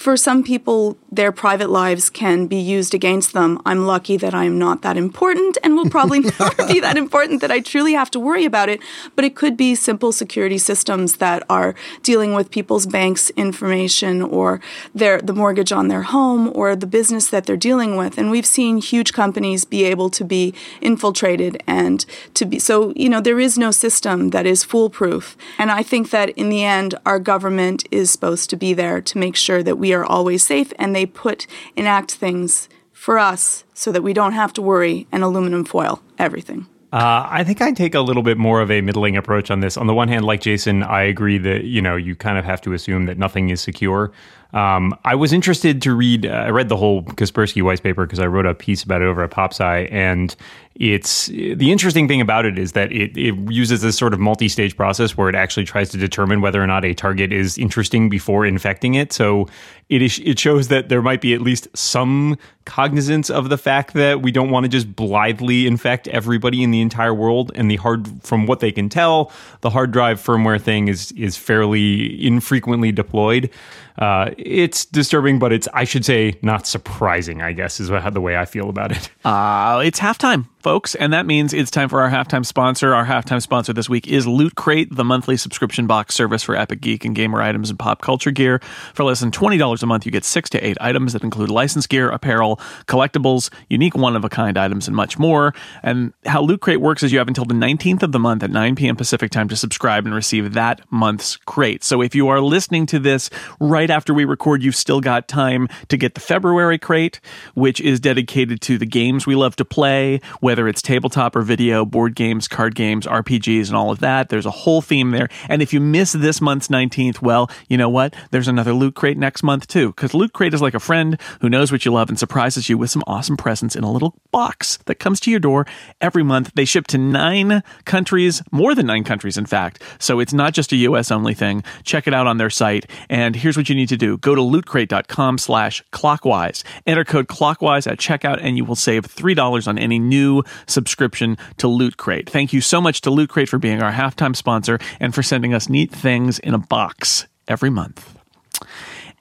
for 0.01 0.17
some 0.17 0.43
people, 0.43 0.97
their 1.13 1.31
private 1.31 1.69
lives 1.69 2.09
can 2.09 2.47
be 2.47 2.57
used 2.57 2.95
against 2.95 3.35
them. 3.35 3.61
I'm 3.67 3.87
lucky 3.87 4.17
that 4.17 4.33
I'm 4.33 4.59
not 4.59 4.81
that 4.81 4.97
important 4.97 5.59
and 5.63 5.77
will 5.77 5.91
probably 5.91 6.21
never 6.41 6.67
be 6.67 6.81
that 6.81 6.97
important 6.97 7.43
that 7.43 7.51
I 7.51 7.61
truly 7.61 7.93
have 7.93 8.11
to 8.13 8.19
worry 8.19 8.47
about 8.47 8.71
it. 8.71 8.81
But 9.15 9.27
it 9.27 9.37
could 9.37 9.59
be 9.59 9.75
simple 9.75 10.11
security 10.13 10.57
systems 10.57 11.17
that 11.17 11.43
are 11.51 11.75
dealing 12.03 12.33
with 12.33 12.51
people's 12.51 12.87
banks 12.87 13.29
information 13.37 14.23
or 14.23 14.63
their 14.95 15.21
the 15.21 15.35
mortgage 15.35 15.71
on 15.71 15.89
their 15.89 16.05
home 16.05 16.51
or 16.55 16.75
the 16.75 16.87
business 16.87 17.29
that 17.29 17.45
they're 17.45 17.59
dealing 17.59 17.99
with. 17.99 18.17
And 18.17 18.31
we've 18.31 18.47
seen 18.47 18.79
huge 18.79 19.13
companies 19.13 19.67
be 19.67 19.85
able 19.85 20.09
to 20.11 20.25
be 20.25 20.55
infiltrated 20.81 21.63
and 21.67 22.07
to 22.33 22.47
be 22.47 22.59
so, 22.59 22.95
you 22.97 23.11
know, 23.11 23.21
there 23.21 23.39
is 23.39 23.59
no 23.59 23.71
system 23.71 24.31
that 24.31 24.47
is 24.47 24.65
foolproof. 24.65 25.37
And 25.59 25.71
I 25.71 25.83
think 25.83 26.09
that 26.09 26.31
in 26.31 26.49
the 26.49 26.65
end 26.65 26.95
our 27.05 27.19
government 27.19 27.87
is 27.91 28.11
supposed 28.11 28.49
to 28.49 28.57
be 28.57 28.73
there 28.73 29.03
to 29.03 29.19
make 29.19 29.37
sure 29.37 29.63
that 29.63 29.77
we 29.77 29.90
are 29.93 30.05
always 30.05 30.43
safe, 30.43 30.73
and 30.79 30.95
they 30.95 31.07
put 31.07 31.47
enact 31.77 32.13
things 32.13 32.69
for 32.93 33.19
us 33.19 33.65
so 33.73 33.91
that 33.93 34.03
we 34.03 34.13
don't 34.13 34.33
have 34.33 34.53
to 34.53 34.63
worry 34.63 35.07
and 35.11 35.23
aluminum 35.23 35.65
foil 35.65 36.03
everything. 36.19 36.67
Uh, 36.93 37.25
I 37.31 37.45
think 37.45 37.63
I 37.63 37.71
take 37.71 37.95
a 37.95 38.01
little 38.01 38.25
bit 38.25 38.37
more 38.37 38.61
of 38.61 38.71
a 38.71 38.81
middling 38.81 39.17
approach 39.17 39.51
on 39.51 39.61
this. 39.61 39.77
On 39.77 39.87
the 39.87 39.95
one 39.95 40.09
hand, 40.09 40.25
like 40.25 40.41
Jason, 40.41 40.83
I 40.83 41.03
agree 41.03 41.39
that 41.39 41.65
you 41.65 41.81
know 41.81 41.95
you 41.95 42.17
kind 42.17 42.37
of 42.37 42.45
have 42.45 42.61
to 42.63 42.73
assume 42.73 43.07
that 43.07 43.17
nothing 43.17 43.51
is 43.51 43.61
secure. 43.61 44.11
Um, 44.53 44.99
I 45.05 45.15
was 45.15 45.33
interested 45.33 45.81
to 45.83 45.95
read. 45.95 46.27
Uh, 46.27 46.31
I 46.31 46.51
read 46.51 46.69
the 46.69 46.77
whole 46.77 47.05
Kaspersky 47.05 47.63
white 47.63 47.81
paper 47.81 48.05
because 48.05 48.19
I 48.19 48.27
wrote 48.27 48.45
a 48.45 48.55
piece 48.55 48.83
about 48.83 49.03
it 49.03 49.05
over 49.05 49.23
at 49.23 49.31
PopSci, 49.31 49.91
and 49.93 50.35
it's 50.77 51.27
the 51.27 51.73
interesting 51.73 52.07
thing 52.07 52.21
about 52.21 52.47
it 52.47 52.59
is 52.59 52.73
that 52.73 52.93
it, 52.93 53.17
it 53.17 53.35
uses 53.51 53.83
this 53.83 53.99
sort 53.99 54.15
of 54.15 54.21
multi-stage 54.21 54.77
process 54.77 55.17
where 55.17 55.29
it 55.29 55.35
actually 55.35 55.65
tries 55.65 55.91
to 55.91 55.99
determine 55.99 56.41
whether 56.41 56.63
or 56.63 56.67
not 56.67 56.85
a 56.85 56.95
target 56.95 57.33
is 57.33 57.59
interesting 57.59 58.09
before 58.09 58.47
infecting 58.47 58.95
it. 58.95 59.13
So 59.13 59.49
it 59.91 60.01
is, 60.01 60.21
it 60.25 60.39
shows 60.39 60.69
that 60.69 60.89
there 60.89 61.03
might 61.03 61.21
be 61.21 61.35
at 61.35 61.43
least 61.43 61.67
some 61.75 62.39
cognizance 62.65 63.29
of 63.31 63.49
the 63.49 63.59
fact 63.59 63.95
that 63.95 64.23
we 64.23 64.31
don't 64.31 64.51
want 64.51 64.63
to 64.63 64.69
just 64.69 64.95
blithely 64.95 65.67
infect 65.67 66.07
everybody 66.09 66.63
in 66.63 66.71
the 66.71 66.81
entire 66.81 67.13
world. 67.13 67.51
And 67.57 67.69
the 67.69 67.77
hard, 67.77 68.09
from 68.23 68.47
what 68.47 68.61
they 68.61 68.71
can 68.71 68.89
tell, 68.89 69.33
the 69.63 69.71
hard 69.71 69.91
drive 69.91 70.21
firmware 70.21 70.61
thing 70.61 70.87
is 70.87 71.11
is 71.13 71.37
fairly 71.37 72.25
infrequently 72.25 72.93
deployed. 72.93 73.51
Uh, 73.99 74.31
it's 74.39 74.87
disturbing, 74.87 75.41
but 75.41 75.53
it's 75.53 75.67
I 75.75 75.85
should 75.85 76.05
say 76.05 76.39
not 76.43 76.67
surprising. 76.67 77.43
I 77.43 77.53
guess 77.53 77.81
is 77.81 77.89
the 77.89 78.21
way 78.21 78.37
I 78.37 78.45
feel 78.45 78.69
about 78.69 78.93
it. 78.93 79.11
Uh, 79.25 79.83
it's 79.85 79.99
halftime. 79.99 80.47
Folks, 80.71 80.95
and 80.95 81.13
that 81.13 81.27
means 81.27 81.53
it's 81.53 81.69
time 81.69 81.89
for 81.89 82.01
our 82.01 82.09
halftime 82.09 82.47
sponsor. 82.47 82.95
Our 82.95 83.05
halftime 83.05 83.43
sponsor 83.43 83.73
this 83.73 83.89
week 83.89 84.07
is 84.07 84.25
Loot 84.25 84.55
Crate, 84.55 84.95
the 84.95 85.03
monthly 85.03 85.37
subscription 85.37 85.89
box 85.89 86.15
service 86.15 86.45
for 86.45 86.55
Epic 86.55 86.81
Geek 86.81 87.05
and 87.05 87.13
gamer 87.13 87.43
items 87.43 87.71
and 87.71 87.79
pop 87.79 88.03
culture 88.03 88.31
gear. 88.31 88.61
For 88.95 89.03
less 89.03 89.19
than 89.19 89.33
$20 89.33 89.83
a 89.83 89.87
month, 89.87 90.07
you 90.07 90.13
get 90.13 90.25
six 90.25 90.49
to 90.51 90.65
eight 90.65 90.77
items 90.81 91.13
that 91.13 91.25
include 91.25 91.51
licensed 91.51 91.89
gear, 91.89 92.09
apparel, 92.09 92.61
collectibles, 92.87 93.51
unique 93.69 93.97
one 93.97 94.15
of 94.15 94.25
a 94.25 94.29
kind 94.29 94.57
items, 94.57 94.87
and 94.87 94.95
much 94.95 95.19
more. 95.19 95.53
And 95.83 96.13
how 96.25 96.41
Loot 96.41 96.61
Crate 96.61 96.81
works 96.81 97.03
is 97.03 97.11
you 97.11 97.19
have 97.19 97.27
until 97.27 97.47
the 97.47 97.55
19th 97.55 98.05
of 98.05 98.13
the 98.13 98.21
month 98.21 98.45
at 98.45 98.53
9 98.53 98.77
p.m. 98.77 98.95
Pacific 98.95 99.33
time 99.33 99.49
to 99.49 99.57
subscribe 99.57 100.07
and 100.07 100.15
receive 100.15 100.53
that 100.53 100.83
month's 100.93 101.37
crate. 101.37 101.83
So 101.83 102.01
if 102.01 102.15
you 102.15 102.29
are 102.29 102.41
listening 102.41 102.87
to 102.87 103.01
this 103.01 103.29
right 103.59 103.91
after 103.91 104.15
we 104.15 104.25
record, 104.25 104.63
you've 104.63 104.77
still 104.77 105.01
got 105.01 105.27
time 105.27 105.67
to 105.89 105.97
get 105.97 106.15
the 106.15 106.21
February 106.21 106.79
crate, 106.79 107.19
which 107.55 107.81
is 107.81 107.99
dedicated 107.99 108.61
to 108.61 108.79
the 108.79 108.87
games 108.87 109.27
we 109.27 109.35
love 109.35 109.57
to 109.57 109.65
play 109.65 110.21
whether 110.51 110.67
it's 110.67 110.83
tabletop 110.83 111.37
or 111.37 111.43
video, 111.43 111.85
board 111.85 112.17
games, 112.17 112.49
card 112.49 112.75
games, 112.75 113.07
RPGs, 113.07 113.69
and 113.69 113.77
all 113.77 113.93
of 113.93 114.01
that. 114.01 114.31
There's 114.31 114.47
a 114.47 114.51
whole 114.51 114.83
theme 114.83 115.13
there. 115.13 115.29
And 115.49 115.63
if 115.63 115.73
you 115.73 115.79
miss 115.79 116.13
this 116.13 116.41
month's 116.41 116.67
19th, 116.67 117.23
well, 117.23 117.49
you 117.69 117.77
know 117.77 117.89
what? 117.89 118.17
There's 118.33 118.49
another 118.49 118.73
Loot 118.73 118.97
Crate 118.97 119.17
next 119.17 119.45
month 119.45 119.69
too, 119.69 119.93
because 119.93 120.13
Loot 120.13 120.33
Crate 120.33 120.53
is 120.53 120.61
like 120.61 120.75
a 120.75 120.81
friend 120.81 121.21
who 121.41 121.49
knows 121.49 121.71
what 121.71 121.85
you 121.85 121.93
love 121.93 122.09
and 122.09 122.19
surprises 122.19 122.69
you 122.69 122.77
with 122.77 122.91
some 122.91 123.05
awesome 123.07 123.37
presents 123.37 123.77
in 123.77 123.85
a 123.85 123.93
little 123.93 124.17
box 124.33 124.79
that 124.87 124.97
comes 124.97 125.21
to 125.21 125.31
your 125.31 125.39
door 125.39 125.69
every 126.01 126.25
month. 126.25 126.51
They 126.57 126.65
ship 126.65 126.89
to 126.89 126.99
nine 126.99 127.63
countries, 127.85 128.43
more 128.51 128.75
than 128.75 128.87
nine 128.87 129.05
countries, 129.05 129.39
in 129.39 129.47
fact. 129.47 129.81
So 130.01 130.19
it's 130.19 130.33
not 130.33 130.53
just 130.53 130.73
a 130.73 130.77
US 130.79 131.13
only 131.13 131.35
thing. 131.35 131.63
Check 131.85 132.09
it 132.09 132.15
out 132.15 132.27
on 132.27 132.39
their 132.39 132.51
site. 132.51 132.91
And 133.09 133.37
here's 133.37 133.57
what 133.57 133.69
you 133.69 133.77
need 133.77 133.91
to 133.91 133.97
do. 133.97 134.19
Go 134.19 134.35
to 134.35 134.41
lootcrate.com 134.41 135.39
slash 135.39 135.85
clockwise. 135.93 136.65
Enter 136.89 137.05
code 137.05 137.29
clockwise 137.29 137.87
at 137.87 137.99
checkout 137.99 138.41
and 138.43 138.57
you 138.57 138.65
will 138.65 138.75
save 138.75 139.05
$3 139.05 139.69
on 139.69 139.79
any 139.79 140.01
new 140.01 140.40
subscription 140.67 141.39
to 141.59 141.69
Loot 141.69 141.97
Crate. 141.97 142.29
Thank 142.29 142.53
you 142.53 142.61
so 142.61 142.81
much 142.81 143.01
to 143.03 143.11
Loot 143.11 143.31
Crate 143.31 143.49
for 143.49 143.59
being 143.59 143.83
our 143.83 143.93
halftime 143.93 144.37
sponsor 144.37 144.79
and 144.99 145.15
for 145.15 145.23
sending 145.23 145.55
us 145.55 145.69
neat 145.69 145.91
things 145.91 146.39
in 146.39 146.55
a 146.55 146.59
box 146.59 147.27
every 147.49 147.71
month. 147.71 148.19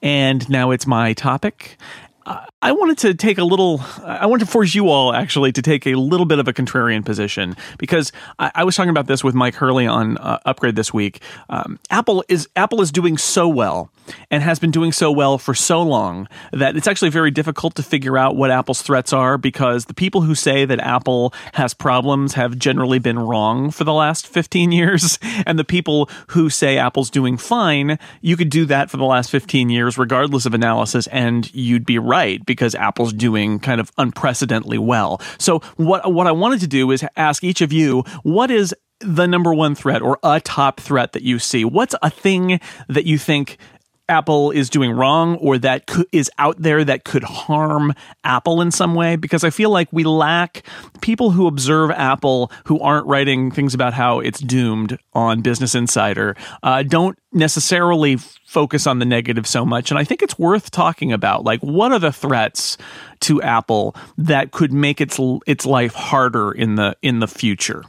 And 0.02 0.48
now 0.48 0.70
it's 0.70 0.86
my 0.86 1.12
topic. 1.12 1.76
I 2.62 2.72
wanted 2.72 2.98
to 2.98 3.14
take 3.14 3.38
a 3.38 3.44
little, 3.44 3.80
I 4.04 4.26
want 4.26 4.40
to 4.40 4.46
force 4.46 4.74
you 4.74 4.88
all 4.88 5.14
actually 5.14 5.50
to 5.52 5.62
take 5.62 5.86
a 5.86 5.94
little 5.94 6.26
bit 6.26 6.38
of 6.38 6.46
a 6.46 6.52
contrarian 6.52 7.04
position 7.04 7.56
because 7.78 8.12
I, 8.38 8.50
I 8.54 8.64
was 8.64 8.76
talking 8.76 8.90
about 8.90 9.06
this 9.06 9.24
with 9.24 9.34
Mike 9.34 9.54
Hurley 9.54 9.86
on 9.86 10.18
uh, 10.18 10.38
Upgrade 10.44 10.76
this 10.76 10.92
week. 10.92 11.22
Um, 11.48 11.78
Apple 11.90 12.22
is 12.28 12.48
Apple 12.56 12.82
is 12.82 12.92
doing 12.92 13.16
so 13.16 13.48
well 13.48 13.90
and 14.30 14.42
has 14.42 14.58
been 14.58 14.70
doing 14.70 14.92
so 14.92 15.10
well 15.10 15.38
for 15.38 15.54
so 15.54 15.82
long 15.82 16.28
that 16.52 16.76
it's 16.76 16.86
actually 16.86 17.10
very 17.10 17.30
difficult 17.30 17.74
to 17.76 17.82
figure 17.82 18.18
out 18.18 18.36
what 18.36 18.50
Apple's 18.50 18.82
threats 18.82 19.12
are 19.12 19.38
because 19.38 19.86
the 19.86 19.94
people 19.94 20.20
who 20.20 20.34
say 20.34 20.64
that 20.64 20.80
Apple 20.80 21.32
has 21.54 21.72
problems 21.72 22.34
have 22.34 22.58
generally 22.58 22.98
been 22.98 23.18
wrong 23.18 23.70
for 23.70 23.84
the 23.84 23.94
last 23.94 24.26
15 24.26 24.72
years. 24.72 25.18
And 25.46 25.58
the 25.58 25.64
people 25.64 26.10
who 26.28 26.50
say 26.50 26.76
Apple's 26.76 27.08
doing 27.08 27.36
fine, 27.36 27.98
you 28.20 28.36
could 28.36 28.50
do 28.50 28.66
that 28.66 28.90
for 28.90 28.98
the 28.98 29.04
last 29.04 29.30
15 29.30 29.70
years, 29.70 29.96
regardless 29.96 30.44
of 30.44 30.54
analysis, 30.54 31.06
and 31.06 31.52
you'd 31.54 31.86
be 31.86 31.98
right 31.98 32.19
because 32.44 32.74
Apple's 32.74 33.12
doing 33.12 33.58
kind 33.58 33.80
of 33.80 33.90
unprecedentedly 33.98 34.78
well. 34.78 35.20
So 35.38 35.60
what 35.76 36.12
what 36.12 36.26
I 36.26 36.32
wanted 36.32 36.60
to 36.60 36.66
do 36.66 36.90
is 36.90 37.04
ask 37.16 37.44
each 37.44 37.60
of 37.60 37.72
you 37.72 38.02
what 38.22 38.50
is 38.50 38.74
the 39.00 39.26
number 39.26 39.54
one 39.54 39.74
threat 39.74 40.02
or 40.02 40.18
a 40.22 40.40
top 40.40 40.80
threat 40.80 41.12
that 41.12 41.22
you 41.22 41.38
see? 41.38 41.64
What's 41.64 41.94
a 42.02 42.10
thing 42.10 42.60
that 42.88 43.06
you 43.06 43.18
think 43.18 43.58
Apple 44.10 44.50
is 44.50 44.68
doing 44.68 44.90
wrong 44.90 45.36
or 45.36 45.56
that 45.58 45.88
is 46.12 46.30
out 46.36 46.60
there 46.60 46.84
that 46.84 47.04
could 47.04 47.22
harm 47.22 47.94
Apple 48.24 48.60
in 48.60 48.72
some 48.72 48.94
way? 48.94 49.16
Because 49.16 49.44
I 49.44 49.50
feel 49.50 49.70
like 49.70 49.88
we 49.92 50.04
lack 50.04 50.64
people 51.00 51.30
who 51.30 51.46
observe 51.46 51.90
Apple 51.92 52.50
who 52.64 52.80
aren't 52.80 53.06
writing 53.06 53.50
things 53.52 53.72
about 53.72 53.94
how 53.94 54.18
it's 54.18 54.40
doomed 54.40 54.98
on 55.14 55.40
Business 55.40 55.74
Insider 55.74 56.36
uh, 56.62 56.82
don't 56.82 57.16
necessarily 57.32 58.16
focus 58.16 58.86
on 58.88 58.98
the 58.98 59.04
negative 59.04 59.46
so 59.46 59.64
much. 59.64 59.90
And 59.90 59.98
I 59.98 60.04
think 60.04 60.22
it's 60.22 60.38
worth 60.38 60.72
talking 60.72 61.12
about 61.12 61.44
like 61.44 61.60
what 61.60 61.92
are 61.92 62.00
the 62.00 62.12
threats 62.12 62.76
to 63.20 63.40
Apple 63.42 63.94
that 64.18 64.50
could 64.50 64.72
make 64.72 65.00
its 65.00 65.20
its 65.46 65.64
life 65.64 65.94
harder 65.94 66.50
in 66.50 66.74
the 66.74 66.96
in 67.00 67.20
the 67.20 67.28
future? 67.28 67.84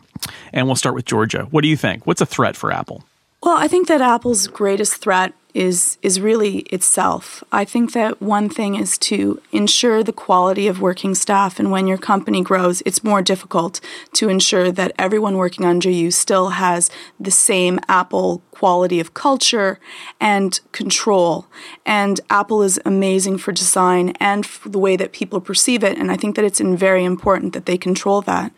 And 0.53 0.67
we'll 0.67 0.75
start 0.75 0.93
with 0.93 1.05
Georgia. 1.05 1.47
What 1.49 1.61
do 1.61 1.67
you 1.67 1.77
think? 1.77 2.05
What's 2.05 2.21
a 2.21 2.27
threat 2.27 2.55
for 2.55 2.71
Apple? 2.71 3.03
Well, 3.41 3.57
I 3.57 3.67
think 3.67 3.87
that 3.87 4.01
Apple's 4.01 4.45
greatest 4.45 4.97
threat 4.97 5.33
is 5.53 5.97
is 6.01 6.19
really 6.19 6.59
itself. 6.71 7.43
I 7.51 7.65
think 7.65 7.93
that 7.93 8.21
one 8.21 8.49
thing 8.49 8.75
is 8.75 8.97
to 8.99 9.41
ensure 9.51 10.03
the 10.03 10.13
quality 10.13 10.67
of 10.67 10.81
working 10.81 11.15
staff 11.15 11.59
and 11.59 11.71
when 11.71 11.87
your 11.87 11.97
company 11.97 12.41
grows, 12.41 12.81
it's 12.85 13.03
more 13.03 13.21
difficult 13.21 13.81
to 14.13 14.29
ensure 14.29 14.71
that 14.71 14.93
everyone 14.97 15.37
working 15.37 15.65
under 15.65 15.89
you 15.89 16.11
still 16.11 16.49
has 16.49 16.89
the 17.19 17.31
same 17.31 17.79
Apple 17.87 18.41
quality 18.51 18.99
of 18.99 19.13
culture 19.13 19.79
and 20.19 20.59
control. 20.71 21.47
And 21.85 22.19
Apple 22.29 22.61
is 22.61 22.79
amazing 22.85 23.39
for 23.39 23.51
design 23.51 24.09
and 24.19 24.45
for 24.45 24.69
the 24.69 24.79
way 24.79 24.95
that 24.95 25.11
people 25.11 25.41
perceive 25.41 25.83
it 25.83 25.97
and 25.97 26.11
I 26.11 26.17
think 26.17 26.35
that 26.35 26.45
it's 26.45 26.59
very 26.59 27.03
important 27.03 27.53
that 27.53 27.65
they 27.65 27.77
control 27.77 28.21
that. 28.21 28.51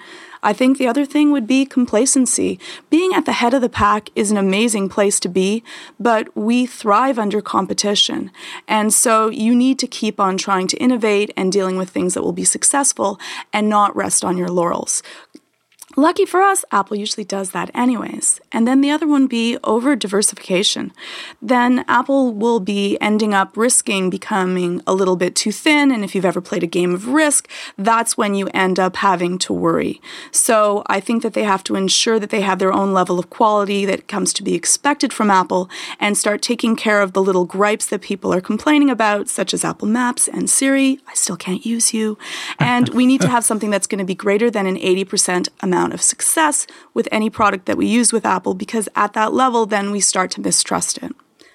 I 0.43 0.53
think 0.53 0.77
the 0.77 0.87
other 0.87 1.05
thing 1.05 1.31
would 1.31 1.47
be 1.47 1.65
complacency. 1.65 2.59
Being 2.89 3.13
at 3.13 3.25
the 3.25 3.31
head 3.31 3.53
of 3.53 3.61
the 3.61 3.69
pack 3.69 4.09
is 4.13 4.29
an 4.29 4.37
amazing 4.37 4.89
place 4.89 5.19
to 5.21 5.29
be, 5.29 5.63
but 5.99 6.35
we 6.35 6.65
thrive 6.65 7.17
under 7.17 7.41
competition. 7.41 8.29
And 8.67 8.93
so 8.93 9.29
you 9.29 9.55
need 9.55 9.79
to 9.79 9.87
keep 9.87 10.19
on 10.19 10.37
trying 10.37 10.67
to 10.67 10.77
innovate 10.77 11.31
and 11.37 11.51
dealing 11.51 11.77
with 11.77 11.89
things 11.89 12.13
that 12.13 12.21
will 12.21 12.33
be 12.33 12.43
successful 12.43 13.19
and 13.53 13.69
not 13.69 13.95
rest 13.95 14.25
on 14.25 14.37
your 14.37 14.49
laurels. 14.49 15.01
Lucky 15.95 16.25
for 16.25 16.41
us, 16.41 16.65
Apple 16.71 16.97
usually 16.97 17.23
does 17.23 17.51
that 17.51 17.69
anyways. 17.75 18.41
And 18.51 18.67
then 18.67 18.81
the 18.81 18.89
other 18.89 19.07
one 19.07 19.27
be 19.27 19.59
over 19.63 19.95
diversification. 19.95 20.91
Then 21.39 21.85
Apple 21.87 22.33
will 22.33 22.59
be 22.59 22.97
ending 22.99 23.35
up 23.35 23.55
risking 23.55 24.09
becoming 24.09 24.81
a 24.87 24.93
little 24.95 25.15
bit 25.15 25.35
too 25.35 25.51
thin. 25.51 25.91
And 25.91 26.03
if 26.03 26.15
you've 26.15 26.25
ever 26.25 26.41
played 26.41 26.63
a 26.63 26.67
game 26.67 26.95
of 26.95 27.09
risk, 27.09 27.47
that's 27.77 28.17
when 28.17 28.33
you 28.33 28.49
end 28.55 28.79
up 28.79 28.95
having 28.95 29.37
to 29.39 29.53
worry. 29.53 30.01
So 30.31 30.81
I 30.87 30.99
think 30.99 31.21
that 31.21 31.33
they 31.33 31.43
have 31.43 31.63
to 31.65 31.75
ensure 31.75 32.19
that 32.19 32.31
they 32.31 32.41
have 32.41 32.57
their 32.57 32.73
own 32.73 32.91
level 32.91 33.19
of 33.19 33.29
quality 33.29 33.85
that 33.85 34.07
comes 34.07 34.33
to 34.33 34.43
be 34.43 34.55
expected 34.55 35.13
from 35.13 35.29
Apple 35.29 35.69
and 35.99 36.17
start 36.17 36.41
taking 36.41 36.75
care 36.75 37.01
of 37.01 37.13
the 37.13 37.21
little 37.21 37.45
gripes 37.45 37.85
that 37.87 38.01
people 38.01 38.33
are 38.33 38.41
complaining 38.41 38.89
about, 38.89 39.29
such 39.29 39.53
as 39.53 39.63
Apple 39.63 39.87
Maps 39.87 40.27
and 40.27 40.49
Siri. 40.49 40.99
I 41.07 41.13
still 41.13 41.37
can't 41.37 41.67
use 41.67 41.93
you. 41.93 42.17
And 42.57 42.89
we 42.89 43.05
need 43.05 43.21
to 43.21 43.29
have 43.29 43.43
something 43.43 43.69
that's 43.69 43.85
going 43.85 43.99
to 43.99 44.05
be 44.05 44.15
greater 44.15 44.49
than 44.49 44.65
an 44.65 44.77
80% 44.77 45.49
amount 45.61 45.82
amount 45.83 45.93
of 45.93 46.01
success 46.01 46.65
with 46.93 47.07
any 47.11 47.29
product 47.29 47.65
that 47.65 47.77
we 47.77 47.85
use 47.85 48.13
with 48.13 48.25
Apple 48.25 48.53
because 48.53 48.87
at 48.95 49.13
that 49.13 49.33
level, 49.33 49.65
then 49.65 49.91
we 49.91 49.99
start 49.99 50.31
to 50.31 50.41
mistrust 50.41 50.97
it. 50.99 51.11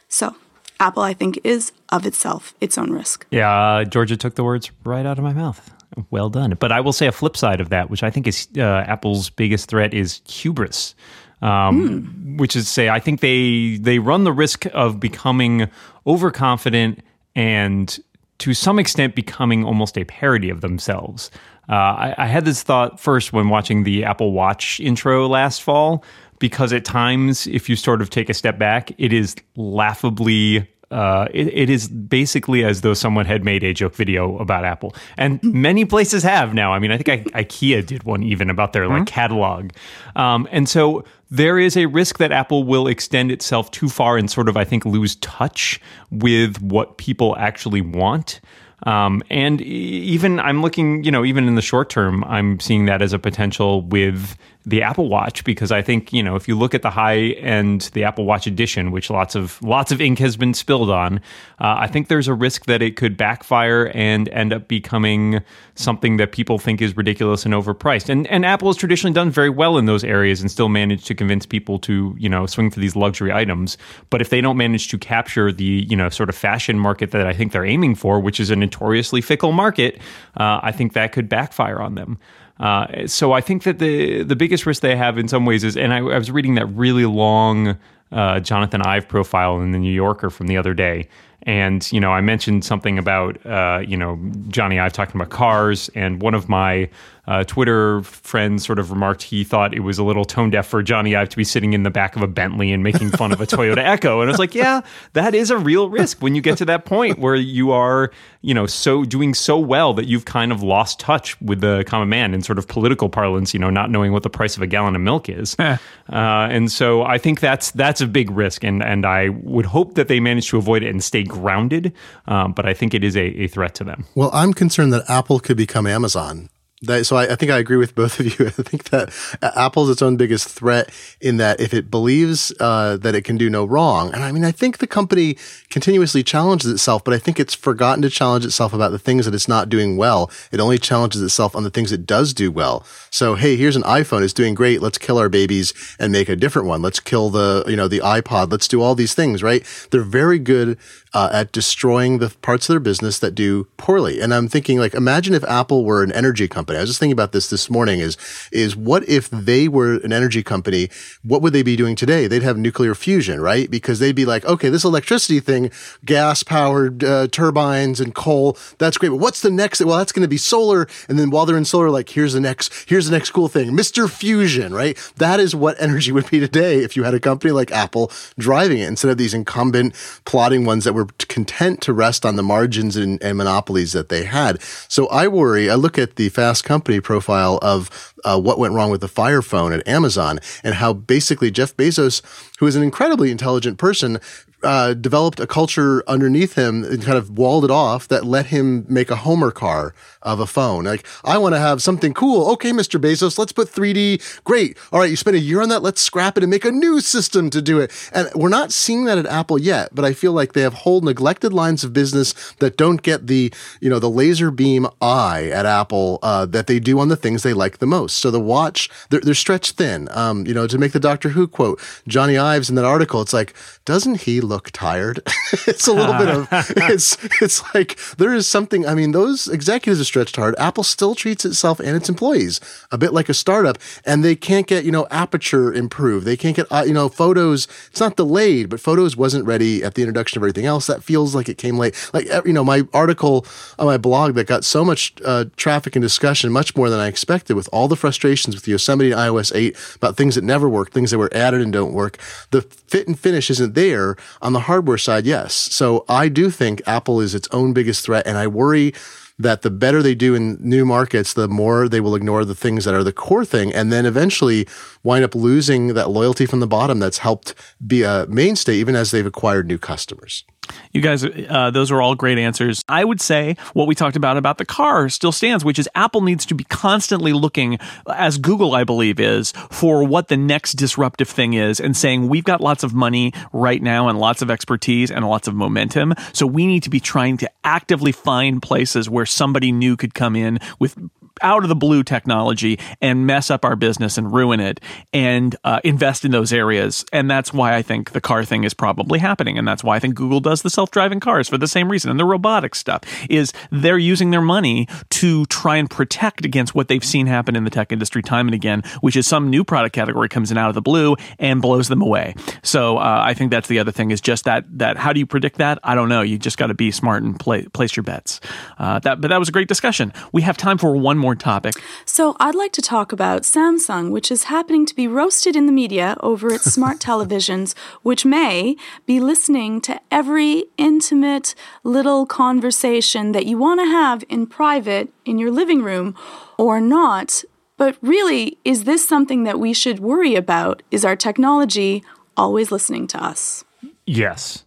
So, 0.08 0.36
Apple, 0.78 1.02
I 1.02 1.14
think, 1.14 1.40
is 1.44 1.72
of 1.88 2.04
itself 2.04 2.54
its 2.60 2.76
own 2.76 2.92
risk. 2.92 3.26
Yeah, 3.30 3.50
uh, 3.50 3.84
Georgia 3.84 4.16
took 4.16 4.34
the 4.34 4.44
words 4.44 4.70
right 4.84 5.06
out 5.06 5.18
of 5.18 5.24
my 5.24 5.32
mouth. 5.32 5.70
Well 6.10 6.28
done. 6.28 6.56
But 6.60 6.70
I 6.72 6.80
will 6.80 6.92
say 6.92 7.06
a 7.06 7.12
flip 7.12 7.36
side 7.36 7.60
of 7.60 7.70
that, 7.70 7.88
which 7.88 8.02
I 8.02 8.10
think 8.10 8.26
is 8.26 8.46
uh, 8.56 8.84
Apple's 8.86 9.30
biggest 9.30 9.70
threat, 9.70 9.94
is 9.94 10.20
hubris. 10.28 10.94
Um, 11.40 11.48
mm. 11.48 12.38
Which 12.38 12.54
is 12.54 12.64
to 12.64 12.70
say, 12.70 12.88
I 12.88 13.00
think 13.00 13.20
they 13.20 13.78
they 13.80 13.98
run 13.98 14.24
the 14.24 14.32
risk 14.32 14.66
of 14.74 15.00
becoming 15.00 15.68
overconfident 16.06 17.00
and 17.34 17.98
to 18.38 18.54
some 18.54 18.78
extent 18.78 19.14
becoming 19.14 19.64
almost 19.64 19.96
a 19.96 20.04
parody 20.04 20.50
of 20.50 20.60
themselves. 20.60 21.30
Uh, 21.68 21.74
I, 21.74 22.14
I 22.18 22.26
had 22.26 22.44
this 22.44 22.62
thought 22.62 22.98
first 22.98 23.32
when 23.32 23.48
watching 23.48 23.84
the 23.84 24.04
Apple 24.04 24.32
Watch 24.32 24.80
intro 24.80 25.28
last 25.28 25.62
fall, 25.62 26.04
because 26.38 26.72
at 26.72 26.84
times, 26.84 27.46
if 27.46 27.68
you 27.68 27.76
sort 27.76 28.00
of 28.00 28.10
take 28.10 28.28
a 28.28 28.34
step 28.34 28.58
back, 28.58 28.92
it 28.98 29.12
is 29.12 29.34
laughably 29.56 30.68
uh, 30.90 31.26
it, 31.32 31.48
it 31.48 31.70
is 31.70 31.88
basically 31.88 32.64
as 32.64 32.80
though 32.80 32.94
someone 32.94 33.26
had 33.26 33.44
made 33.44 33.62
a 33.62 33.74
joke 33.74 33.94
video 33.94 34.38
about 34.38 34.64
Apple, 34.64 34.94
and 35.18 35.42
many 35.42 35.84
places 35.84 36.22
have 36.22 36.54
now. 36.54 36.72
I 36.72 36.78
mean, 36.78 36.90
I 36.90 36.98
think 36.98 37.34
I, 37.34 37.44
IKEA 37.44 37.84
did 37.84 38.04
one 38.04 38.22
even 38.22 38.48
about 38.48 38.72
their 38.72 38.86
like 38.88 39.02
mm-hmm. 39.02 39.04
catalog, 39.04 39.70
um, 40.16 40.48
and 40.50 40.68
so 40.68 41.04
there 41.30 41.58
is 41.58 41.76
a 41.76 41.86
risk 41.86 42.18
that 42.18 42.32
Apple 42.32 42.64
will 42.64 42.88
extend 42.88 43.30
itself 43.30 43.70
too 43.70 43.88
far 43.90 44.16
and 44.16 44.30
sort 44.30 44.48
of, 44.48 44.56
I 44.56 44.64
think, 44.64 44.86
lose 44.86 45.16
touch 45.16 45.78
with 46.10 46.60
what 46.62 46.96
people 46.96 47.36
actually 47.36 47.82
want. 47.82 48.40
Um, 48.84 49.22
and 49.28 49.60
even 49.60 50.38
I'm 50.38 50.62
looking, 50.62 51.02
you 51.04 51.10
know, 51.10 51.24
even 51.24 51.48
in 51.48 51.56
the 51.56 51.62
short 51.62 51.90
term, 51.90 52.22
I'm 52.24 52.60
seeing 52.60 52.86
that 52.86 53.02
as 53.02 53.12
a 53.12 53.18
potential 53.18 53.82
with 53.82 54.36
the 54.68 54.82
Apple 54.82 55.08
Watch 55.08 55.44
because 55.44 55.72
I 55.72 55.80
think 55.80 56.12
you 56.12 56.22
know 56.22 56.36
if 56.36 56.46
you 56.46 56.56
look 56.56 56.74
at 56.74 56.82
the 56.82 56.90
high 56.90 57.18
end, 57.38 57.90
the 57.94 58.04
Apple 58.04 58.26
Watch 58.26 58.46
Edition, 58.46 58.90
which 58.90 59.08
lots 59.08 59.34
of 59.34 59.60
lots 59.62 59.90
of 59.90 60.00
ink 60.00 60.18
has 60.18 60.36
been 60.36 60.52
spilled 60.52 60.90
on, 60.90 61.18
uh, 61.58 61.76
I 61.78 61.86
think 61.86 62.08
there's 62.08 62.28
a 62.28 62.34
risk 62.34 62.66
that 62.66 62.82
it 62.82 62.96
could 62.96 63.16
backfire 63.16 63.90
and 63.94 64.28
end 64.28 64.52
up 64.52 64.68
becoming 64.68 65.40
something 65.74 66.18
that 66.18 66.32
people 66.32 66.58
think 66.58 66.82
is 66.82 66.96
ridiculous 66.96 67.46
and 67.46 67.54
overpriced. 67.54 68.10
And 68.10 68.26
and 68.26 68.44
Apple 68.44 68.68
has 68.68 68.76
traditionally 68.76 69.14
done 69.14 69.30
very 69.30 69.50
well 69.50 69.78
in 69.78 69.86
those 69.86 70.04
areas 70.04 70.40
and 70.42 70.50
still 70.50 70.68
managed 70.68 71.06
to 71.06 71.14
convince 71.14 71.46
people 71.46 71.78
to 71.80 72.14
you 72.18 72.28
know 72.28 72.44
swing 72.46 72.70
for 72.70 72.80
these 72.80 72.94
luxury 72.94 73.32
items. 73.32 73.78
But 74.10 74.20
if 74.20 74.28
they 74.28 74.42
don't 74.42 74.58
manage 74.58 74.88
to 74.88 74.98
capture 74.98 75.50
the 75.50 75.86
you 75.88 75.96
know 75.96 76.10
sort 76.10 76.28
of 76.28 76.34
fashion 76.34 76.78
market 76.78 77.10
that 77.12 77.26
I 77.26 77.32
think 77.32 77.52
they're 77.52 77.64
aiming 77.64 77.94
for, 77.94 78.20
which 78.20 78.38
is 78.38 78.50
a 78.50 78.56
notoriously 78.56 79.22
fickle 79.22 79.52
market, 79.52 79.98
uh, 80.36 80.60
I 80.62 80.72
think 80.72 80.92
that 80.92 81.12
could 81.12 81.28
backfire 81.28 81.80
on 81.80 81.94
them. 81.94 82.18
Uh, 82.60 83.06
so 83.06 83.32
I 83.32 83.40
think 83.40 83.62
that 83.62 83.78
the 83.78 84.22
the 84.24 84.36
biggest 84.36 84.66
risk 84.66 84.82
they 84.82 84.96
have 84.96 85.16
in 85.18 85.28
some 85.28 85.44
ways 85.44 85.62
is, 85.64 85.76
and 85.76 85.92
I, 85.92 85.98
I 85.98 86.18
was 86.18 86.30
reading 86.30 86.56
that 86.56 86.66
really 86.66 87.06
long 87.06 87.78
uh, 88.10 88.40
Jonathan 88.40 88.82
Ive 88.82 89.08
profile 89.08 89.60
in 89.60 89.72
the 89.72 89.78
New 89.78 89.92
Yorker 89.92 90.30
from 90.30 90.46
the 90.48 90.56
other 90.56 90.74
day. 90.74 91.08
And 91.44 91.90
you 91.92 92.00
know, 92.00 92.10
I 92.10 92.20
mentioned 92.20 92.64
something 92.64 92.98
about 92.98 93.44
uh, 93.46 93.80
you 93.86 93.96
know 93.96 94.16
Jony 94.48 94.80
Ive 94.80 94.92
talking 94.92 95.20
about 95.20 95.30
cars, 95.30 95.88
and 95.94 96.20
one 96.20 96.34
of 96.34 96.48
my 96.48 96.88
uh, 97.28 97.44
Twitter 97.44 98.02
friends 98.02 98.64
sort 98.64 98.78
of 98.78 98.90
remarked 98.90 99.22
he 99.22 99.44
thought 99.44 99.74
it 99.74 99.80
was 99.80 99.98
a 99.98 100.02
little 100.02 100.24
tone 100.24 100.48
deaf 100.48 100.66
for 100.66 100.82
Jony 100.82 101.14
Ive 101.14 101.28
to 101.28 101.36
be 101.36 101.44
sitting 101.44 101.74
in 101.74 101.82
the 101.82 101.90
back 101.90 102.16
of 102.16 102.22
a 102.22 102.26
Bentley 102.26 102.72
and 102.72 102.82
making 102.82 103.10
fun 103.10 103.32
of 103.32 103.40
a 103.42 103.46
Toyota 103.46 103.76
Echo. 103.84 104.22
And 104.22 104.30
I 104.30 104.32
was 104.32 104.38
like, 104.38 104.54
yeah, 104.54 104.80
that 105.12 105.34
is 105.34 105.50
a 105.50 105.58
real 105.58 105.90
risk 105.90 106.22
when 106.22 106.34
you 106.34 106.40
get 106.40 106.56
to 106.58 106.64
that 106.64 106.86
point 106.86 107.18
where 107.18 107.34
you 107.34 107.70
are, 107.70 108.10
you 108.40 108.54
know, 108.54 108.64
so 108.64 109.04
doing 109.04 109.34
so 109.34 109.58
well 109.58 109.92
that 109.92 110.06
you've 110.06 110.24
kind 110.24 110.50
of 110.50 110.62
lost 110.62 111.00
touch 111.00 111.38
with 111.42 111.60
the 111.60 111.84
common 111.86 112.08
man 112.08 112.32
in 112.32 112.40
sort 112.40 112.58
of 112.58 112.66
political 112.66 113.10
parlance, 113.10 113.52
you 113.52 113.60
know, 113.60 113.68
not 113.68 113.90
knowing 113.90 114.10
what 114.10 114.22
the 114.22 114.30
price 114.30 114.56
of 114.56 114.62
a 114.62 114.66
gallon 114.66 114.96
of 114.96 115.02
milk 115.02 115.28
is. 115.28 115.54
uh, 115.60 115.76
and 116.08 116.72
so 116.72 117.02
I 117.02 117.18
think 117.18 117.40
that's 117.40 117.72
that's 117.72 118.00
a 118.00 118.06
big 118.06 118.30
risk, 118.30 118.64
and 118.64 118.82
and 118.82 119.04
I 119.04 119.28
would 119.28 119.66
hope 119.66 119.96
that 119.96 120.08
they 120.08 120.18
manage 120.18 120.48
to 120.48 120.56
avoid 120.56 120.82
it 120.82 120.88
and 120.88 121.04
stay 121.04 121.24
grounded. 121.28 121.92
Um, 122.26 122.52
but 122.52 122.66
I 122.66 122.74
think 122.74 122.94
it 122.94 123.04
is 123.04 123.16
a, 123.16 123.26
a 123.42 123.46
threat 123.48 123.74
to 123.76 123.84
them. 123.84 124.06
Well, 124.14 124.30
I'm 124.32 124.52
concerned 124.52 124.92
that 124.92 125.08
Apple 125.08 125.38
could 125.40 125.56
become 125.56 125.86
Amazon 125.86 126.48
that, 126.82 127.06
so 127.06 127.16
I, 127.16 127.32
I, 127.32 127.34
think 127.34 127.50
I 127.50 127.58
agree 127.58 127.76
with 127.76 127.94
both 127.94 128.20
of 128.20 128.26
you. 128.26 128.46
I 128.46 128.50
think 128.50 128.84
that 128.90 129.12
Apple's 129.42 129.90
its 129.90 130.02
own 130.02 130.16
biggest 130.16 130.48
threat 130.48 130.90
in 131.20 131.38
that 131.38 131.60
if 131.60 131.74
it 131.74 131.90
believes 131.90 132.52
uh, 132.60 132.96
that 132.98 133.14
it 133.14 133.24
can 133.24 133.36
do 133.36 133.50
no 133.50 133.64
wrong, 133.64 134.12
and 134.14 134.22
I 134.22 134.30
mean, 134.30 134.44
I 134.44 134.52
think 134.52 134.78
the 134.78 134.86
company 134.86 135.36
continuously 135.70 136.22
challenges 136.22 136.70
itself, 136.70 137.02
but 137.02 137.14
I 137.14 137.18
think 137.18 137.40
it's 137.40 137.54
forgotten 137.54 138.02
to 138.02 138.10
challenge 138.10 138.44
itself 138.44 138.72
about 138.72 138.92
the 138.92 138.98
things 138.98 139.24
that 139.24 139.34
it's 139.34 139.48
not 139.48 139.68
doing 139.68 139.96
well. 139.96 140.30
It 140.52 140.60
only 140.60 140.78
challenges 140.78 141.22
itself 141.22 141.56
on 141.56 141.64
the 141.64 141.70
things 141.70 141.90
it 141.90 142.06
does 142.06 142.32
do 142.32 142.52
well. 142.52 142.84
So, 143.10 143.34
hey, 143.34 143.56
here's 143.56 143.76
an 143.76 143.82
iPhone. 143.82 144.22
It's 144.22 144.32
doing 144.32 144.54
great. 144.54 144.80
Let's 144.80 144.98
kill 144.98 145.18
our 145.18 145.28
babies 145.28 145.74
and 145.98 146.12
make 146.12 146.28
a 146.28 146.36
different 146.36 146.68
one. 146.68 146.80
Let's 146.80 147.00
kill 147.00 147.30
the, 147.30 147.64
you 147.66 147.76
know, 147.76 147.88
the 147.88 148.00
iPod. 148.00 148.52
Let's 148.52 148.68
do 148.68 148.82
all 148.82 148.94
these 148.94 149.14
things, 149.14 149.42
right? 149.42 149.64
They're 149.90 150.02
very 150.02 150.38
good 150.38 150.78
uh, 151.12 151.30
at 151.32 151.52
destroying 151.52 152.18
the 152.18 152.30
parts 152.42 152.68
of 152.68 152.74
their 152.74 152.80
business 152.80 153.18
that 153.18 153.34
do 153.34 153.64
poorly. 153.76 154.20
And 154.20 154.32
I'm 154.32 154.48
thinking, 154.48 154.78
like, 154.78 154.94
imagine 154.94 155.34
if 155.34 155.42
Apple 155.44 155.84
were 155.84 156.02
an 156.02 156.12
energy 156.12 156.46
company. 156.46 156.67
I 156.76 156.80
was 156.80 156.90
just 156.90 157.00
thinking 157.00 157.12
about 157.12 157.32
this 157.32 157.50
this 157.50 157.70
morning. 157.70 158.00
Is 158.00 158.16
is 158.52 158.76
what 158.76 159.08
if 159.08 159.30
they 159.30 159.68
were 159.68 159.96
an 159.96 160.12
energy 160.12 160.42
company? 160.42 160.90
What 161.22 161.42
would 161.42 161.52
they 161.52 161.62
be 161.62 161.76
doing 161.76 161.96
today? 161.96 162.26
They'd 162.26 162.42
have 162.42 162.58
nuclear 162.58 162.94
fusion, 162.94 163.40
right? 163.40 163.70
Because 163.70 163.98
they'd 163.98 164.14
be 164.14 164.24
like, 164.24 164.44
okay, 164.44 164.68
this 164.68 164.84
electricity 164.84 165.40
thing, 165.40 165.70
gas 166.04 166.42
powered 166.42 167.04
uh, 167.04 167.28
turbines 167.28 168.00
and 168.00 168.14
coal, 168.14 168.56
that's 168.78 168.98
great. 168.98 169.10
But 169.10 169.16
what's 169.16 169.40
the 169.40 169.50
next? 169.50 169.84
Well, 169.84 169.98
that's 169.98 170.12
going 170.12 170.22
to 170.22 170.28
be 170.28 170.36
solar. 170.36 170.88
And 171.08 171.18
then 171.18 171.30
while 171.30 171.46
they're 171.46 171.56
in 171.56 171.64
solar, 171.64 171.90
like, 171.90 172.10
here's 172.10 172.32
the 172.32 172.40
next, 172.40 172.88
here's 172.88 173.06
the 173.06 173.12
next 173.12 173.30
cool 173.30 173.48
thing, 173.48 173.70
Mr. 173.70 174.10
Fusion, 174.10 174.74
right? 174.74 174.96
That 175.16 175.40
is 175.40 175.54
what 175.54 175.80
energy 175.80 176.12
would 176.18 176.30
be 176.30 176.40
today 176.40 176.78
if 176.78 176.96
you 176.96 177.04
had 177.04 177.14
a 177.14 177.20
company 177.20 177.52
like 177.52 177.70
Apple 177.70 178.10
driving 178.38 178.78
it 178.78 178.88
instead 178.88 179.10
of 179.10 179.18
these 179.18 179.34
incumbent 179.34 179.94
plotting 180.24 180.64
ones 180.64 180.84
that 180.84 180.92
were 180.92 181.06
content 181.28 181.80
to 181.82 181.92
rest 181.92 182.24
on 182.24 182.36
the 182.36 182.42
margins 182.42 182.96
and, 182.96 183.22
and, 183.22 183.38
monopolies 183.38 183.92
that 183.92 184.08
they 184.08 184.24
had. 184.24 184.60
So 184.88 185.06
I 185.08 185.28
worry. 185.28 185.70
I 185.70 185.74
look 185.74 185.96
at 185.96 186.16
the 186.16 186.28
Fast 186.28 186.57
Company 186.62 187.00
profile 187.00 187.58
of 187.62 188.14
uh, 188.24 188.40
what 188.40 188.58
went 188.58 188.74
wrong 188.74 188.90
with 188.90 189.00
the 189.00 189.08
Fire 189.08 189.42
Phone 189.42 189.72
at 189.72 189.86
Amazon 189.86 190.40
and 190.62 190.74
how 190.74 190.92
basically 190.92 191.50
Jeff 191.50 191.76
Bezos, 191.76 192.22
who 192.58 192.66
is 192.66 192.76
an 192.76 192.82
incredibly 192.82 193.30
intelligent 193.30 193.78
person, 193.78 194.18
uh, 194.62 194.94
developed 194.94 195.38
a 195.40 195.46
culture 195.46 196.02
underneath 196.08 196.54
him 196.54 196.84
and 196.84 197.02
kind 197.02 197.16
of 197.16 197.38
walled 197.38 197.64
it 197.64 197.70
off 197.70 198.08
that 198.08 198.24
let 198.24 198.46
him 198.46 198.84
make 198.88 199.10
a 199.10 199.16
Homer 199.16 199.50
car 199.50 199.94
of 200.22 200.40
a 200.40 200.46
phone. 200.46 200.84
Like, 200.84 201.06
I 201.24 201.38
want 201.38 201.54
to 201.54 201.60
have 201.60 201.80
something 201.80 202.12
cool. 202.12 202.50
Okay, 202.52 202.72
Mr. 202.72 203.00
Bezos, 203.00 203.38
let's 203.38 203.52
put 203.52 203.68
3D. 203.68 204.42
Great. 204.42 204.76
All 204.92 204.98
right, 204.98 205.10
you 205.10 205.16
spent 205.16 205.36
a 205.36 205.40
year 205.40 205.62
on 205.62 205.68
that. 205.68 205.82
Let's 205.82 206.00
scrap 206.00 206.36
it 206.36 206.42
and 206.42 206.50
make 206.50 206.64
a 206.64 206.72
new 206.72 207.00
system 207.00 207.50
to 207.50 207.62
do 207.62 207.78
it. 207.78 207.92
And 208.12 208.28
we're 208.34 208.48
not 208.48 208.72
seeing 208.72 209.04
that 209.04 209.16
at 209.16 209.26
Apple 209.26 209.58
yet, 209.58 209.94
but 209.94 210.04
I 210.04 210.12
feel 210.12 210.32
like 210.32 210.52
they 210.52 210.62
have 210.62 210.74
whole 210.74 211.00
neglected 211.00 211.52
lines 211.52 211.84
of 211.84 211.92
business 211.92 212.34
that 212.58 212.76
don't 212.76 213.02
get 213.02 213.28
the, 213.28 213.52
you 213.80 213.88
know, 213.88 214.00
the 214.00 214.10
laser 214.10 214.50
beam 214.50 214.88
eye 215.00 215.50
at 215.52 215.66
Apple 215.66 216.18
uh, 216.22 216.46
that 216.46 216.66
they 216.66 216.80
do 216.80 216.98
on 216.98 217.08
the 217.08 217.16
things 217.16 217.42
they 217.42 217.52
like 217.52 217.78
the 217.78 217.86
most. 217.86 218.18
So 218.18 218.30
the 218.30 218.40
watch, 218.40 218.90
they're, 219.10 219.20
they're 219.20 219.34
stretched 219.34 219.76
thin. 219.76 220.08
Um, 220.10 220.46
you 220.46 220.54
know, 220.54 220.66
to 220.66 220.78
make 220.78 220.92
the 220.92 221.00
Doctor 221.00 221.30
Who 221.30 221.46
quote, 221.46 221.78
Jony 222.08 222.40
Ive's 222.40 222.68
in 222.68 222.74
that 222.74 222.84
article, 222.84 223.22
it's 223.22 223.32
like, 223.32 223.54
doesn't 223.84 224.22
he 224.22 224.40
look 224.48 224.70
tired? 224.70 225.20
it's 225.66 225.86
a 225.86 225.92
little 225.92 226.14
bit 226.14 226.28
of, 226.28 226.48
it's, 226.90 227.16
it's 227.40 227.62
like 227.74 227.98
there 228.16 228.34
is 228.34 228.48
something, 228.48 228.86
I 228.86 228.94
mean, 228.94 229.12
those 229.12 229.48
executives 229.48 230.00
are 230.00 230.04
stretched 230.04 230.36
hard. 230.36 230.54
Apple 230.58 230.84
still 230.84 231.14
treats 231.14 231.44
itself 231.44 231.80
and 231.80 231.96
its 231.96 232.08
employees 232.08 232.60
a 232.90 232.98
bit 232.98 233.12
like 233.12 233.28
a 233.28 233.34
startup 233.34 233.78
and 234.04 234.24
they 234.24 234.34
can't 234.34 234.66
get, 234.66 234.84
you 234.84 234.92
know, 234.92 235.06
aperture 235.10 235.72
improved. 235.72 236.26
They 236.26 236.36
can't 236.36 236.56
get, 236.56 236.66
uh, 236.70 236.84
you 236.86 236.94
know, 236.94 237.08
photos. 237.08 237.68
It's 237.90 238.00
not 238.00 238.16
delayed, 238.16 238.68
but 238.68 238.80
photos 238.80 239.16
wasn't 239.16 239.44
ready 239.44 239.84
at 239.84 239.94
the 239.94 240.02
introduction 240.02 240.38
of 240.38 240.42
everything 240.42 240.66
else. 240.66 240.86
That 240.86 241.02
feels 241.02 241.34
like 241.34 241.48
it 241.48 241.58
came 241.58 241.78
late. 241.78 241.94
Like, 242.12 242.26
you 242.44 242.52
know, 242.52 242.64
my 242.64 242.82
article 242.92 243.46
on 243.78 243.86
my 243.86 243.98
blog 243.98 244.34
that 244.34 244.46
got 244.46 244.64
so 244.64 244.84
much 244.84 245.14
uh, 245.24 245.46
traffic 245.56 245.96
and 245.96 246.02
discussion, 246.02 246.52
much 246.52 246.76
more 246.76 246.90
than 246.90 247.00
I 247.00 247.06
expected 247.06 247.54
with 247.54 247.68
all 247.72 247.88
the 247.88 247.96
frustrations 247.96 248.54
with 248.54 248.66
Yosemite 248.66 249.12
and 249.12 249.20
iOS 249.20 249.54
8 249.54 249.76
about 249.96 250.16
things 250.16 250.34
that 250.34 250.44
never 250.44 250.68
work, 250.68 250.90
things 250.90 251.10
that 251.10 251.18
were 251.18 251.30
added 251.34 251.60
and 251.60 251.72
don't 251.72 251.92
work. 251.92 252.18
The 252.50 252.62
fit 252.62 253.06
and 253.06 253.18
finish 253.18 253.50
isn't 253.50 253.74
there 253.74 254.16
on 254.40 254.52
the 254.52 254.60
hardware 254.60 254.98
side, 254.98 255.26
yes. 255.26 255.54
So 255.54 256.04
I 256.08 256.28
do 256.28 256.50
think 256.50 256.82
Apple 256.86 257.20
is 257.20 257.34
its 257.34 257.48
own 257.50 257.72
biggest 257.72 258.04
threat, 258.04 258.26
and 258.26 258.36
I 258.38 258.46
worry 258.46 258.94
that 259.38 259.62
the 259.62 259.70
better 259.70 260.02
they 260.02 260.14
do 260.14 260.34
in 260.34 260.58
new 260.60 260.84
markets, 260.84 261.32
the 261.32 261.48
more 261.48 261.88
they 261.88 262.00
will 262.00 262.14
ignore 262.14 262.44
the 262.44 262.54
things 262.54 262.84
that 262.84 262.94
are 262.94 263.04
the 263.04 263.12
core 263.12 263.44
thing, 263.44 263.72
and 263.72 263.92
then 263.92 264.04
eventually 264.06 264.66
wind 265.02 265.24
up 265.24 265.34
losing 265.34 265.94
that 265.94 266.10
loyalty 266.10 266.46
from 266.46 266.60
the 266.60 266.66
bottom 266.66 266.98
that's 266.98 267.18
helped 267.18 267.54
be 267.86 268.02
a 268.02 268.26
mainstay 268.28 268.74
even 268.74 268.96
as 268.96 269.10
they've 269.10 269.26
acquired 269.26 269.66
new 269.66 269.78
customers. 269.78 270.44
You 270.92 271.00
guys, 271.00 271.24
uh, 271.24 271.70
those 271.70 271.90
are 271.90 272.02
all 272.02 272.14
great 272.14 272.38
answers. 272.38 272.84
I 272.88 273.04
would 273.04 273.20
say 273.20 273.56
what 273.72 273.86
we 273.86 273.94
talked 273.94 274.16
about 274.16 274.36
about 274.36 274.58
the 274.58 274.64
car 274.64 275.08
still 275.08 275.32
stands, 275.32 275.64
which 275.64 275.78
is 275.78 275.88
Apple 275.94 276.20
needs 276.20 276.44
to 276.46 276.54
be 276.54 276.64
constantly 276.64 277.32
looking, 277.32 277.78
as 278.06 278.36
Google, 278.36 278.74
I 278.74 278.84
believe, 278.84 279.18
is 279.18 279.52
for 279.70 280.04
what 280.04 280.28
the 280.28 280.36
next 280.36 280.72
disruptive 280.72 281.28
thing 281.28 281.54
is 281.54 281.80
and 281.80 281.96
saying, 281.96 282.28
we've 282.28 282.44
got 282.44 282.60
lots 282.60 282.84
of 282.84 282.92
money 282.92 283.32
right 283.52 283.80
now 283.80 284.08
and 284.08 284.18
lots 284.18 284.42
of 284.42 284.50
expertise 284.50 285.10
and 285.10 285.26
lots 285.26 285.48
of 285.48 285.54
momentum. 285.54 286.14
So 286.32 286.46
we 286.46 286.66
need 286.66 286.82
to 286.82 286.90
be 286.90 287.00
trying 287.00 287.38
to 287.38 287.50
actively 287.64 288.12
find 288.12 288.60
places 288.60 289.08
where 289.08 289.26
somebody 289.28 289.72
new 289.72 289.96
could 289.96 290.14
come 290.14 290.36
in 290.36 290.58
with 290.78 290.96
out 291.42 291.62
of 291.62 291.68
the 291.68 291.76
blue 291.76 292.02
technology 292.02 292.78
and 293.00 293.26
mess 293.26 293.50
up 293.50 293.64
our 293.64 293.76
business 293.76 294.18
and 294.18 294.32
ruin 294.32 294.60
it 294.60 294.80
and 295.12 295.56
uh, 295.64 295.80
invest 295.84 296.24
in 296.24 296.30
those 296.30 296.52
areas. 296.52 297.04
And 297.12 297.30
that's 297.30 297.52
why 297.52 297.74
I 297.74 297.82
think 297.82 298.12
the 298.12 298.20
car 298.20 298.44
thing 298.44 298.64
is 298.64 298.74
probably 298.74 299.18
happening. 299.18 299.58
And 299.58 299.66
that's 299.66 299.84
why 299.84 299.96
I 299.96 299.98
think 299.98 300.14
Google 300.14 300.40
does 300.40 300.62
the 300.62 300.70
self 300.70 300.90
driving 300.90 301.20
cars 301.20 301.48
for 301.48 301.58
the 301.58 301.68
same 301.68 301.90
reason. 301.90 302.10
And 302.10 302.18
the 302.18 302.24
robotics 302.24 302.78
stuff 302.78 303.02
is 303.28 303.52
they're 303.70 303.98
using 303.98 304.30
their 304.30 304.42
money 304.42 304.88
to 305.10 305.46
try 305.46 305.76
and 305.76 305.88
protect 305.88 306.44
against 306.44 306.74
what 306.74 306.88
they've 306.88 307.04
seen 307.04 307.26
happen 307.26 307.56
in 307.56 307.64
the 307.64 307.70
tech 307.70 307.92
industry 307.92 308.22
time 308.22 308.48
and 308.48 308.54
again, 308.54 308.82
which 309.00 309.16
is 309.16 309.26
some 309.26 309.50
new 309.50 309.64
product 309.64 309.94
category 309.94 310.28
comes 310.28 310.50
in 310.50 310.58
out 310.58 310.68
of 310.68 310.74
the 310.74 310.82
blue 310.82 311.16
and 311.38 311.62
blows 311.62 311.88
them 311.88 312.02
away. 312.02 312.34
So 312.62 312.98
uh, 312.98 313.20
I 313.24 313.34
think 313.34 313.50
that's 313.50 313.68
the 313.68 313.78
other 313.78 313.92
thing 313.92 314.10
is 314.10 314.20
just 314.20 314.44
that, 314.44 314.64
that 314.78 314.96
how 314.96 315.12
do 315.12 315.20
you 315.20 315.26
predict 315.26 315.58
that? 315.58 315.78
I 315.82 315.94
don't 315.94 316.08
know. 316.08 316.22
You 316.22 316.38
just 316.38 316.58
got 316.58 316.68
to 316.68 316.74
be 316.74 316.90
smart 316.90 317.22
and 317.22 317.38
play, 317.38 317.64
place 317.68 317.96
your 317.96 318.04
bets. 318.04 318.40
Uh, 318.78 318.98
that, 319.00 319.20
but 319.20 319.28
that 319.28 319.38
was 319.38 319.48
a 319.48 319.52
great 319.52 319.68
discussion. 319.68 320.12
We 320.32 320.42
have 320.42 320.56
time 320.56 320.78
for 320.78 320.96
one 320.96 321.18
more 321.18 321.27
more 321.28 321.34
topic. 321.34 321.74
So, 322.06 322.36
I'd 322.40 322.54
like 322.54 322.72
to 322.72 322.80
talk 322.80 323.12
about 323.12 323.42
Samsung, 323.42 324.10
which 324.10 324.30
is 324.30 324.44
happening 324.44 324.86
to 324.86 324.94
be 324.94 325.06
roasted 325.06 325.54
in 325.56 325.66
the 325.66 325.72
media 325.72 326.16
over 326.20 326.48
its 326.48 326.72
smart 326.72 326.98
televisions, 327.08 327.76
which 328.02 328.24
may 328.24 328.76
be 329.04 329.20
listening 329.20 329.82
to 329.82 330.00
every 330.10 330.64
intimate 330.78 331.54
little 331.84 332.24
conversation 332.24 333.32
that 333.32 333.44
you 333.44 333.58
want 333.58 333.80
to 333.80 333.86
have 333.86 334.24
in 334.30 334.46
private 334.46 335.12
in 335.26 335.38
your 335.38 335.50
living 335.50 335.82
room 335.82 336.16
or 336.56 336.80
not. 336.80 337.44
But 337.76 337.96
really, 338.00 338.58
is 338.64 338.84
this 338.84 339.06
something 339.06 339.44
that 339.44 339.60
we 339.60 339.74
should 339.74 340.00
worry 340.00 340.34
about? 340.34 340.82
Is 340.90 341.04
our 341.04 341.14
technology 341.14 342.02
always 342.38 342.72
listening 342.72 343.06
to 343.08 343.22
us? 343.22 343.64
Yes. 344.06 344.64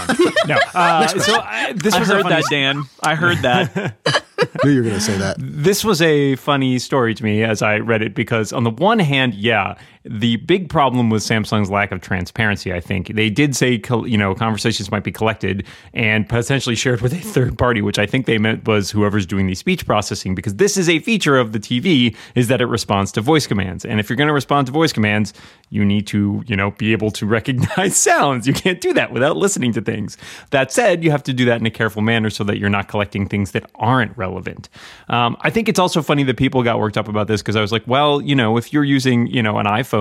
no. 0.46 0.58
Uh, 0.74 1.06
so 1.08 1.34
I, 1.38 1.74
this 1.76 1.92
I 1.92 1.98
was 1.98 2.08
heard 2.08 2.24
that, 2.24 2.44
Dan. 2.50 2.84
I 3.02 3.14
heard 3.14 3.38
that. 3.38 4.24
knew 4.64 4.70
you 4.70 4.78
were 4.78 4.88
going 4.88 4.94
to 4.94 5.00
say 5.00 5.16
that. 5.16 5.36
This 5.38 5.84
was 5.84 6.02
a 6.02 6.36
funny 6.36 6.78
story 6.78 7.14
to 7.14 7.24
me 7.24 7.42
as 7.42 7.62
I 7.62 7.78
read 7.78 8.02
it 8.02 8.14
because, 8.14 8.52
on 8.52 8.64
the 8.64 8.70
one 8.70 8.98
hand, 8.98 9.34
yeah, 9.34 9.76
The 10.08 10.36
big 10.36 10.68
problem 10.68 11.10
was 11.10 11.26
Samsung's 11.26 11.70
lack 11.70 11.90
of 11.90 12.00
transparency. 12.00 12.72
I 12.72 12.80
think 12.80 13.08
they 13.08 13.28
did 13.28 13.56
say 13.56 13.80
you 14.04 14.16
know 14.16 14.34
conversations 14.34 14.90
might 14.90 15.02
be 15.02 15.10
collected 15.10 15.66
and 15.94 16.28
potentially 16.28 16.76
shared 16.76 17.00
with 17.00 17.12
a 17.12 17.18
third 17.18 17.58
party, 17.58 17.82
which 17.82 17.98
I 17.98 18.06
think 18.06 18.26
they 18.26 18.38
meant 18.38 18.66
was 18.68 18.90
whoever's 18.90 19.26
doing 19.26 19.46
the 19.46 19.54
speech 19.54 19.84
processing, 19.84 20.34
because 20.34 20.56
this 20.56 20.76
is 20.76 20.88
a 20.88 21.00
feature 21.00 21.36
of 21.36 21.52
the 21.52 21.58
TV 21.58 22.14
is 22.34 22.48
that 22.48 22.60
it 22.60 22.66
responds 22.66 23.10
to 23.12 23.20
voice 23.20 23.46
commands, 23.46 23.84
and 23.84 23.98
if 23.98 24.08
you're 24.08 24.16
going 24.16 24.28
to 24.28 24.34
respond 24.34 24.66
to 24.66 24.72
voice 24.72 24.92
commands, 24.92 25.34
you 25.70 25.84
need 25.84 26.06
to 26.08 26.44
you 26.46 26.54
know 26.54 26.70
be 26.72 26.92
able 26.92 27.10
to 27.10 27.26
recognize 27.36 27.96
sounds. 27.96 28.46
You 28.46 28.52
can't 28.52 28.80
do 28.80 28.92
that 28.94 29.12
without 29.12 29.36
listening 29.36 29.72
to 29.72 29.80
things. 29.80 30.16
That 30.50 30.70
said, 30.70 31.02
you 31.02 31.10
have 31.10 31.24
to 31.24 31.32
do 31.32 31.44
that 31.46 31.60
in 31.60 31.66
a 31.66 31.70
careful 31.70 32.02
manner 32.02 32.30
so 32.30 32.44
that 32.44 32.58
you're 32.58 32.70
not 32.70 32.86
collecting 32.88 33.28
things 33.28 33.50
that 33.52 33.68
aren't 33.74 34.16
relevant. 34.16 34.68
Um, 35.08 35.36
I 35.40 35.50
think 35.50 35.68
it's 35.68 35.80
also 35.80 36.00
funny 36.00 36.22
that 36.24 36.36
people 36.36 36.62
got 36.62 36.78
worked 36.78 36.96
up 36.96 37.08
about 37.08 37.26
this 37.26 37.42
because 37.42 37.56
I 37.56 37.60
was 37.60 37.72
like, 37.72 37.82
well, 37.86 38.20
you 38.20 38.36
know, 38.36 38.56
if 38.56 38.72
you're 38.72 38.84
using 38.84 39.26
you 39.26 39.42
know 39.42 39.58
an 39.58 39.66
iPhone 39.66 39.95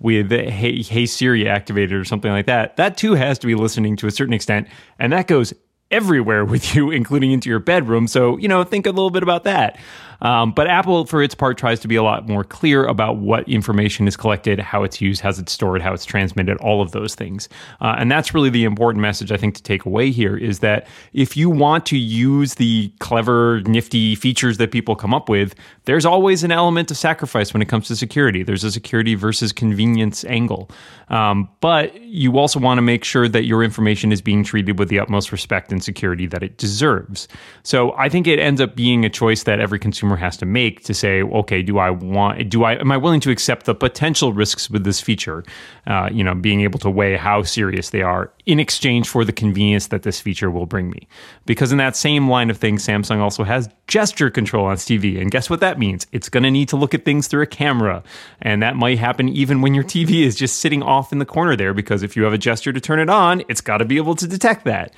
with 0.00 0.30
Hey 0.30 0.82
Hey 0.82 1.06
Siri 1.06 1.48
activated 1.48 1.98
or 1.98 2.04
something 2.04 2.30
like 2.30 2.46
that, 2.46 2.76
that 2.76 2.96
too 2.96 3.14
has 3.14 3.38
to 3.40 3.46
be 3.46 3.54
listening 3.54 3.96
to 3.96 4.06
a 4.06 4.10
certain 4.10 4.34
extent, 4.34 4.68
and 4.98 5.12
that 5.12 5.26
goes 5.26 5.52
everywhere 5.90 6.44
with 6.52 6.74
you, 6.74 6.90
including 6.90 7.32
into 7.32 7.48
your 7.48 7.58
bedroom. 7.58 8.06
So, 8.06 8.36
you 8.36 8.48
know, 8.48 8.64
think 8.64 8.86
a 8.86 8.90
little 8.90 9.10
bit 9.10 9.22
about 9.22 9.44
that. 9.44 9.78
Um, 10.20 10.52
but 10.52 10.66
Apple, 10.66 11.06
for 11.06 11.22
its 11.22 11.34
part, 11.34 11.58
tries 11.58 11.80
to 11.80 11.88
be 11.88 11.96
a 11.96 12.02
lot 12.02 12.28
more 12.28 12.44
clear 12.44 12.84
about 12.84 13.18
what 13.18 13.48
information 13.48 14.08
is 14.08 14.16
collected, 14.16 14.58
how 14.58 14.82
it's 14.82 15.00
used, 15.00 15.20
how 15.20 15.30
it's 15.30 15.52
stored, 15.52 15.82
how 15.82 15.92
it's 15.92 16.04
transmitted, 16.04 16.56
all 16.58 16.82
of 16.82 16.92
those 16.92 17.14
things. 17.14 17.48
Uh, 17.80 17.94
and 17.98 18.10
that's 18.10 18.34
really 18.34 18.50
the 18.50 18.64
important 18.64 19.00
message 19.00 19.30
I 19.30 19.36
think 19.36 19.54
to 19.54 19.62
take 19.62 19.84
away 19.84 20.10
here 20.10 20.36
is 20.36 20.58
that 20.60 20.86
if 21.12 21.36
you 21.36 21.50
want 21.50 21.86
to 21.86 21.98
use 21.98 22.54
the 22.54 22.92
clever, 22.98 23.60
nifty 23.62 24.14
features 24.14 24.58
that 24.58 24.72
people 24.72 24.96
come 24.96 25.14
up 25.14 25.28
with, 25.28 25.54
there's 25.84 26.04
always 26.04 26.42
an 26.42 26.52
element 26.52 26.90
of 26.90 26.96
sacrifice 26.96 27.52
when 27.52 27.62
it 27.62 27.68
comes 27.68 27.88
to 27.88 27.96
security. 27.96 28.42
There's 28.42 28.64
a 28.64 28.72
security 28.72 29.14
versus 29.14 29.52
convenience 29.52 30.24
angle. 30.24 30.70
Um, 31.08 31.48
but 31.60 32.00
you 32.02 32.38
also 32.38 32.58
want 32.58 32.78
to 32.78 32.82
make 32.82 33.04
sure 33.04 33.28
that 33.28 33.44
your 33.44 33.62
information 33.62 34.12
is 34.12 34.20
being 34.20 34.44
treated 34.44 34.78
with 34.78 34.88
the 34.88 34.98
utmost 34.98 35.32
respect 35.32 35.72
and 35.72 35.82
security 35.82 36.26
that 36.26 36.42
it 36.42 36.58
deserves. 36.58 37.28
So 37.62 37.92
I 37.92 38.08
think 38.08 38.26
it 38.26 38.38
ends 38.38 38.60
up 38.60 38.74
being 38.74 39.04
a 39.04 39.08
choice 39.10 39.44
that 39.44 39.60
every 39.60 39.78
consumer 39.78 40.07
consumer 40.08 40.16
has 40.16 40.36
to 40.38 40.46
make 40.46 40.84
to 40.84 40.94
say, 40.94 41.22
okay, 41.22 41.62
do 41.62 41.78
I 41.78 41.90
want, 41.90 42.48
do 42.48 42.64
I, 42.64 42.74
am 42.80 42.90
I 42.90 42.96
willing 42.96 43.20
to 43.20 43.30
accept 43.30 43.66
the 43.66 43.74
potential 43.74 44.32
risks 44.32 44.70
with 44.70 44.84
this 44.84 45.00
feature? 45.00 45.44
Uh, 45.86 46.08
you 46.10 46.24
know, 46.24 46.34
being 46.34 46.62
able 46.62 46.78
to 46.80 46.90
weigh 46.90 47.16
how 47.16 47.42
serious 47.42 47.90
they 47.90 48.02
are 48.02 48.30
in 48.46 48.58
exchange 48.58 49.08
for 49.08 49.24
the 49.24 49.32
convenience 49.32 49.88
that 49.88 50.02
this 50.02 50.20
feature 50.20 50.50
will 50.50 50.66
bring 50.66 50.90
me. 50.90 51.06
Because 51.44 51.72
in 51.72 51.78
that 51.78 51.96
same 51.96 52.28
line 52.28 52.50
of 52.50 52.56
things, 52.56 52.86
Samsung 52.86 53.18
also 53.20 53.44
has 53.44 53.68
gesture 53.86 54.30
control 54.30 54.66
on 54.66 54.76
TV. 54.76 55.20
And 55.20 55.30
guess 55.30 55.50
what 55.50 55.60
that 55.60 55.78
means? 55.78 56.06
It's 56.12 56.28
going 56.28 56.44
to 56.44 56.50
need 56.50 56.68
to 56.68 56.76
look 56.76 56.94
at 56.94 57.04
things 57.04 57.28
through 57.28 57.42
a 57.42 57.46
camera. 57.46 58.02
And 58.40 58.62
that 58.62 58.76
might 58.76 58.98
happen 58.98 59.28
even 59.28 59.60
when 59.60 59.74
your 59.74 59.84
TV 59.84 60.24
is 60.24 60.36
just 60.36 60.60
sitting 60.60 60.82
off 60.82 61.12
in 61.12 61.18
the 61.18 61.26
corner 61.26 61.56
there, 61.56 61.74
because 61.74 62.02
if 62.02 62.16
you 62.16 62.22
have 62.24 62.32
a 62.32 62.38
gesture 62.38 62.72
to 62.72 62.80
turn 62.80 63.00
it 63.00 63.10
on, 63.10 63.42
it's 63.48 63.60
got 63.60 63.78
to 63.78 63.84
be 63.84 63.96
able 63.96 64.14
to 64.16 64.26
detect 64.26 64.64
that. 64.64 64.92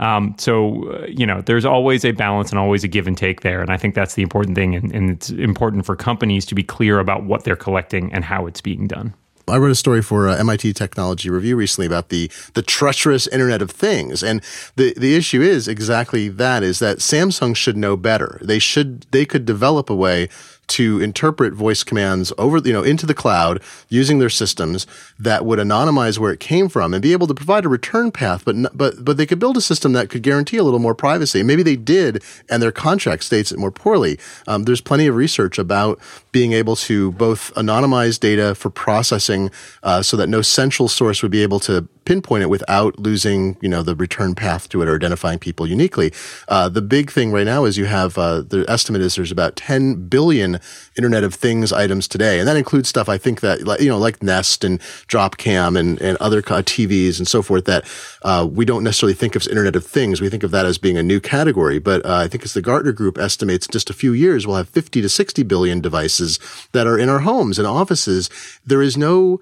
Um, 0.00 0.34
so, 0.38 0.90
uh, 0.90 1.06
you 1.06 1.26
know, 1.26 1.40
there's 1.40 1.64
always 1.64 2.04
a 2.04 2.12
balance 2.12 2.50
and 2.50 2.58
always 2.58 2.84
a 2.84 2.88
give 2.88 3.06
and 3.06 3.16
take 3.16 3.42
there. 3.42 3.60
And 3.60 3.70
I 3.70 3.76
think 3.76 3.94
that's 3.94 4.14
the 4.14 4.22
important 4.22 4.56
thing. 4.56 4.74
And, 4.74 4.92
and 4.92 5.10
it's 5.10 5.30
important 5.30 5.86
for 5.86 5.96
companies 5.96 6.44
to 6.46 6.54
be 6.54 6.62
clear 6.62 6.98
about 6.98 7.24
what 7.24 7.44
they're 7.44 7.56
collecting 7.56 8.12
and 8.12 8.24
how 8.24 8.46
it's 8.46 8.60
being 8.60 8.86
done. 8.86 9.14
I 9.46 9.58
wrote 9.58 9.70
a 9.70 9.74
story 9.74 10.00
for 10.00 10.28
uh, 10.28 10.36
MIT 10.36 10.72
Technology 10.72 11.28
Review 11.28 11.56
recently 11.56 11.86
about 11.86 12.08
the 12.08 12.30
the 12.54 12.62
treacherous 12.62 13.26
Internet 13.26 13.60
of 13.60 13.70
Things, 13.70 14.22
and 14.22 14.42
the 14.76 14.94
the 14.96 15.16
issue 15.16 15.42
is 15.42 15.68
exactly 15.68 16.28
that: 16.28 16.62
is 16.62 16.78
that 16.78 16.98
Samsung 16.98 17.54
should 17.54 17.76
know 17.76 17.96
better. 17.96 18.38
They 18.42 18.58
should 18.58 19.02
they 19.10 19.26
could 19.26 19.44
develop 19.44 19.90
a 19.90 19.94
way 19.94 20.28
to 20.68 21.00
interpret 21.00 21.52
voice 21.52 21.82
commands 21.82 22.32
over, 22.38 22.58
you 22.58 22.72
know, 22.72 22.82
into 22.82 23.06
the 23.06 23.14
cloud 23.14 23.62
using 23.88 24.18
their 24.18 24.30
systems 24.30 24.86
that 25.18 25.44
would 25.44 25.58
anonymize 25.58 26.18
where 26.18 26.32
it 26.32 26.40
came 26.40 26.68
from 26.68 26.94
and 26.94 27.02
be 27.02 27.12
able 27.12 27.26
to 27.26 27.34
provide 27.34 27.64
a 27.64 27.68
return 27.68 28.10
path. 28.10 28.44
But, 28.44 28.56
but, 28.76 29.04
but 29.04 29.16
they 29.16 29.26
could 29.26 29.38
build 29.38 29.56
a 29.56 29.60
system 29.60 29.92
that 29.92 30.10
could 30.10 30.22
guarantee 30.22 30.56
a 30.56 30.62
little 30.62 30.78
more 30.78 30.94
privacy. 30.94 31.42
Maybe 31.42 31.62
they 31.62 31.76
did, 31.76 32.22
and 32.48 32.62
their 32.62 32.72
contract 32.72 33.24
states 33.24 33.52
it 33.52 33.58
more 33.58 33.70
poorly. 33.70 34.18
Um, 34.46 34.64
there's 34.64 34.80
plenty 34.80 35.06
of 35.06 35.14
research 35.14 35.58
about 35.58 36.00
being 36.32 36.52
able 36.52 36.76
to 36.76 37.12
both 37.12 37.52
anonymize 37.54 38.18
data 38.18 38.54
for 38.54 38.70
processing 38.70 39.50
uh, 39.82 40.02
so 40.02 40.16
that 40.16 40.28
no 40.28 40.42
central 40.42 40.88
source 40.88 41.22
would 41.22 41.32
be 41.32 41.42
able 41.42 41.60
to 41.60 41.88
pinpoint 42.04 42.42
it 42.42 42.50
without 42.50 42.98
losing, 42.98 43.56
you 43.60 43.68
know, 43.68 43.82
the 43.82 43.94
return 43.94 44.34
path 44.34 44.68
to 44.70 44.82
it 44.82 44.88
or 44.88 44.94
identifying 44.94 45.38
people 45.38 45.66
uniquely. 45.66 46.12
Uh, 46.48 46.68
the 46.68 46.82
big 46.82 47.10
thing 47.10 47.32
right 47.32 47.46
now 47.46 47.64
is 47.64 47.76
you 47.76 47.86
have 47.86 48.18
uh, 48.18 48.40
the 48.40 48.64
estimate 48.68 49.02
is 49.02 49.16
there's 49.16 49.32
about 49.32 49.56
10 49.56 50.08
billion 50.08 50.60
Internet 50.96 51.24
of 51.24 51.34
Things 51.34 51.72
items 51.72 52.08
today, 52.08 52.38
and 52.38 52.48
that 52.48 52.56
includes 52.56 52.88
stuff 52.88 53.08
I 53.08 53.18
think 53.18 53.40
that 53.40 53.60
you 53.80 53.88
know 53.88 53.98
like 53.98 54.22
Nest 54.22 54.64
and 54.64 54.80
Dropcam 55.08 55.78
and 55.78 56.00
and 56.00 56.16
other 56.18 56.42
TVs 56.42 57.18
and 57.18 57.26
so 57.26 57.42
forth 57.42 57.64
that 57.64 57.84
uh, 58.22 58.46
we 58.50 58.64
don't 58.64 58.84
necessarily 58.84 59.14
think 59.14 59.34
of 59.36 59.42
as 59.42 59.48
Internet 59.48 59.76
of 59.76 59.86
Things. 59.86 60.20
We 60.20 60.28
think 60.28 60.42
of 60.42 60.50
that 60.50 60.66
as 60.66 60.78
being 60.78 60.96
a 60.96 61.02
new 61.02 61.20
category, 61.20 61.78
but 61.78 62.04
uh, 62.04 62.16
I 62.16 62.28
think 62.28 62.44
as 62.44 62.54
the 62.54 62.62
Gartner 62.62 62.92
Group 62.92 63.18
estimates, 63.18 63.66
just 63.66 63.90
a 63.90 63.94
few 63.94 64.12
years 64.12 64.46
we'll 64.46 64.56
have 64.56 64.68
50 64.68 65.02
to 65.02 65.08
60 65.08 65.42
billion 65.42 65.80
devices 65.80 66.38
that 66.72 66.86
are 66.86 66.98
in 66.98 67.08
our 67.08 67.20
homes 67.20 67.58
and 67.58 67.66
offices. 67.66 68.30
There 68.64 68.82
is 68.82 68.96
no 68.96 69.40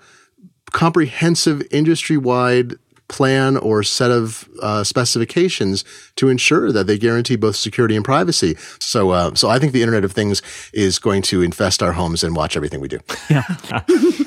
comprehensive 0.73 1.63
industry 1.71 2.17
wide 2.17 2.75
plan 3.13 3.59
or 3.59 3.83
set 3.83 4.11
of 4.11 4.49
uh, 4.63 4.83
specifications 4.83 5.85
to 6.17 6.29
ensure 6.29 6.73
that 6.73 6.87
they 6.87 6.99
guarantee 6.99 7.37
both 7.37 7.55
security 7.55 7.95
and 7.95 8.05
privacy. 8.05 8.57
So, 8.81 9.11
uh, 9.11 9.35
so 9.35 9.51
I 9.51 9.59
think 9.59 9.73
the 9.73 9.83
Internet 9.83 10.05
of 10.05 10.13
Things 10.13 10.41
is 10.73 10.99
going 10.99 11.23
to 11.23 11.43
infest 11.43 11.83
our 11.83 11.93
homes 11.93 12.25
and 12.25 12.35
watch 12.35 12.57
everything 12.57 12.81
we 12.81 12.89
do. 12.89 12.99
Yeah, 13.29 13.45